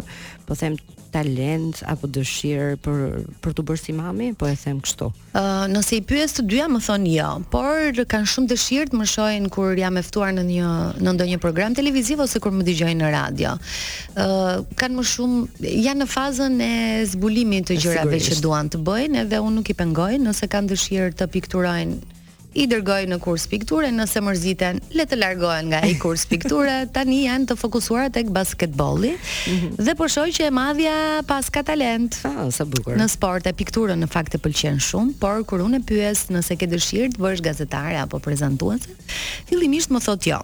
po 0.48 0.58
them 0.58 0.78
talent 1.14 1.82
apo 1.92 2.08
dëshirë 2.16 2.78
për 2.86 3.04
për 3.44 3.54
të 3.58 3.64
bërë 3.70 3.82
si 3.84 3.96
mami, 3.98 4.30
po 4.40 4.48
e 4.50 4.56
them 4.60 4.80
kështu. 4.84 5.08
Ëh, 5.32 5.40
uh, 5.40 5.66
nëse 5.74 5.98
i 5.98 6.02
pyes 6.08 6.36
të 6.38 6.46
dyja 6.52 6.68
më 6.72 6.82
thonë 6.86 7.10
jo, 7.16 7.30
por 7.54 8.00
kanë 8.14 8.30
shumë 8.34 8.52
dëshirë 8.54 8.92
të 8.94 9.00
më 9.00 9.08
shohin 9.14 9.50
kur 9.54 9.74
jam 9.80 9.98
e 10.00 10.04
ftuar 10.06 10.34
në 10.38 10.46
një 10.52 10.76
në 11.08 11.16
ndonjë 11.18 11.40
program 11.44 11.76
televiziv 11.78 12.24
ose 12.26 12.42
kur 12.44 12.54
më 12.60 12.68
dëgjojnë 12.70 13.00
në 13.04 13.12
radio. 13.16 13.56
Ëh, 13.56 14.28
uh, 14.28 14.68
kanë 14.82 15.00
më 15.02 15.08
shumë 15.16 15.74
janë 15.88 16.04
në 16.06 16.10
fazën 16.14 16.62
e 16.70 16.74
zbulimit 17.16 17.70
të 17.72 17.80
gjërave 17.84 18.22
që 18.28 18.40
duan 18.46 18.70
të 18.74 18.82
bëjnë, 18.88 19.26
edhe 19.26 19.42
unë 19.44 19.60
nuk 19.60 19.74
i 19.74 19.78
pengoj 19.82 20.12
nëse 20.24 20.52
kanë 20.52 20.74
dëshirë 20.76 21.16
të 21.20 21.30
pikturojnë 21.38 22.18
i 22.60 22.66
dërgoj 22.68 23.06
në 23.08 23.18
kurs 23.24 23.46
pikture 23.48 23.88
nëse 23.94 24.20
mërziten, 24.24 24.82
le 24.94 25.06
të 25.08 25.16
largohen 25.20 25.70
nga 25.72 25.80
ai 25.86 25.94
kurs 26.00 26.26
pikture, 26.28 26.82
tani 26.96 27.22
janë 27.24 27.48
të 27.52 27.56
fokusuar 27.60 28.10
tek 28.16 28.32
basketbolli. 28.36 29.14
Mhm. 29.16 29.70
dhe 29.86 29.94
përshoj 30.00 30.28
po 30.30 30.36
që 30.38 30.48
e 30.50 30.54
madhja 30.54 30.96
pas 31.28 31.48
ka 31.50 31.64
talent. 31.64 32.18
Ah, 32.28 32.42
sa 32.52 32.66
bukur. 32.68 32.98
Në 33.00 33.08
sport 33.14 33.48
e 33.48 33.54
pikturën 33.56 34.00
në 34.04 34.10
fakt 34.12 34.36
e 34.36 34.42
pëlqen 34.44 34.82
shumë, 34.84 35.16
por 35.22 35.44
kur 35.48 35.64
unë 35.64 35.80
pyes 35.88 36.26
nëse 36.36 36.58
ke 36.60 36.68
dëshirë 36.72 37.14
të 37.16 37.24
bësh 37.24 37.44
gazetare 37.48 38.00
apo 38.04 38.20
prezantuese, 38.20 38.92
fillimisht 39.50 39.94
më 39.96 40.04
thotë 40.10 40.34
jo. 40.34 40.42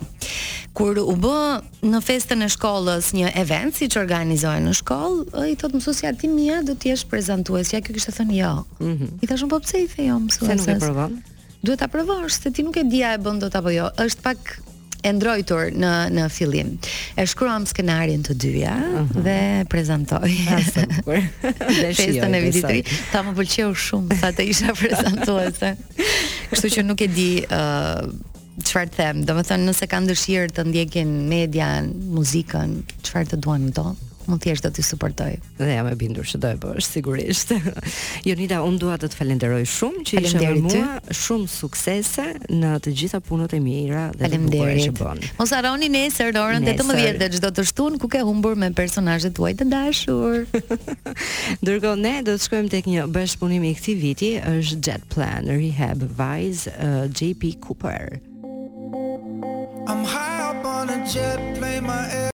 Kur 0.76 1.00
u 1.04 1.16
bë 1.20 1.86
në 1.92 2.04
festën 2.04 2.42
e 2.44 2.50
shkollës 2.52 3.12
një 3.16 3.34
event 3.44 3.76
siç 3.78 3.96
organizojnë 4.00 4.68
në 4.72 4.78
shkollë, 4.80 5.46
i 5.52 5.56
thot 5.60 5.76
mësuesja 5.76 6.16
ti 6.20 6.32
mia 6.32 6.62
do 6.68 6.76
të 6.76 6.94
jesh 6.94 7.06
prezantuesja, 7.12 7.84
kjo 7.84 7.96
kishte 7.96 8.16
thënë 8.22 8.36
jo. 8.40 8.56
Mm 8.80 8.94
-hmm. 8.98 9.10
I 9.22 9.26
thashun 9.28 9.50
po 9.50 9.60
pse 9.60 9.84
i 9.84 9.88
the 9.96 10.06
jo 10.08 10.20
Se 10.30 10.56
nuk 10.56 10.68
e 10.76 10.80
provon 10.80 11.22
duhet 11.66 11.82
ta 11.82 11.90
provosh 11.90 12.38
se 12.40 12.52
ti 12.54 12.62
nuk 12.64 12.78
e 12.78 12.86
di 12.86 13.02
a 13.04 13.16
e 13.18 13.20
bën 13.20 13.42
dot 13.42 13.58
apo 13.58 13.74
jo. 13.74 13.90
Është 13.98 14.22
pak 14.26 14.54
e 15.06 15.12
ndrojtur 15.14 15.74
në 15.78 15.92
në 16.14 16.28
fillim. 16.34 16.72
E 17.18 17.26
shkruam 17.30 17.66
skenarin 17.70 18.24
të 18.26 18.34
dyja 18.42 18.76
uh 18.76 19.02
-huh. 19.02 19.22
dhe 19.26 19.38
prezantoj. 19.70 20.30
Ah, 20.54 20.70
dhe 21.82 21.94
shijoj. 21.94 22.22
Festën 22.22 22.38
e 22.38 22.42
vitit 22.42 22.90
Ta 23.12 23.20
më 23.24 23.32
pëlqeu 23.38 23.72
shumë 23.86 24.20
sa 24.22 24.32
të 24.32 24.42
isha 24.54 24.72
prezantuese. 24.84 25.70
Kështu 26.52 26.68
që 26.78 26.82
nuk 26.86 27.02
e 27.02 27.08
di 27.08 27.32
ë 27.42 27.46
uh, 27.50 28.10
çfarë 28.66 28.92
them. 28.98 29.16
Domethënë 29.28 29.64
nëse 29.70 29.86
kanë 29.92 30.08
dëshirë 30.12 30.52
të 30.56 30.62
ndjekin 30.70 31.10
median, 31.30 31.92
muzikën, 32.18 32.70
çfarë 33.04 33.28
të 33.32 33.38
duan 33.44 33.70
këto 33.72 33.88
mund 34.30 34.42
thjesht 34.44 34.64
do 34.66 34.70
t'i 34.74 34.84
suportoj. 34.86 35.36
Dhe 35.60 35.68
jam 35.78 35.88
e 35.90 35.96
bindur 36.00 36.28
që 36.28 36.40
do 36.44 36.50
e 36.54 36.58
bësh 36.62 36.88
sigurisht. 36.94 37.52
Jonita, 38.28 38.62
unë 38.66 38.82
dua 38.82 38.96
të 39.02 39.10
të 39.12 39.20
falenderoj 39.20 39.64
shumë 39.72 40.04
që 40.08 40.22
ishe 40.26 40.42
me 40.42 40.52
mua, 40.66 40.84
shumë 41.22 41.50
suksese 41.52 42.26
në 42.52 42.72
të 42.86 42.94
gjitha 43.02 43.22
punët 43.26 43.56
e 43.58 43.62
mira 43.64 44.08
dhe 44.18 44.30
të 44.34 44.40
bukura 44.46 44.76
që 44.82 44.94
bën. 45.00 45.24
Mos 45.40 45.56
harroni 45.56 45.90
nesër 45.94 46.40
orën 46.42 46.68
18:00 46.72 47.32
çdo 47.38 47.52
të 47.60 47.68
shtun 47.72 48.00
ku 48.02 48.10
ke 48.16 48.24
humbur 48.28 48.58
me 48.60 48.70
personazhet 48.78 49.36
tuaj 49.38 49.56
të 49.62 49.70
dashur. 49.74 50.46
Ndërkohë 51.62 52.02
ne 52.04 52.16
do 52.28 52.38
të 52.38 52.48
shkojmë 52.48 52.74
tek 52.76 52.90
një 52.92 53.08
bashkëpunim 53.16 53.66
i 53.70 53.74
këtij 53.80 54.00
viti, 54.04 54.34
është 54.42 54.82
Jet 54.86 55.08
Plan 55.14 55.46
Rehab 55.50 56.06
Vice 56.20 56.72
uh, 56.78 57.06
JP 57.12 57.58
Cooper. 57.64 58.20
I'm 59.88 60.02
high 60.04 60.42
up 60.50 60.66
on 60.66 60.90
a 60.90 60.98
jet 61.06 61.40
plane 61.60 61.86
my 61.86 62.24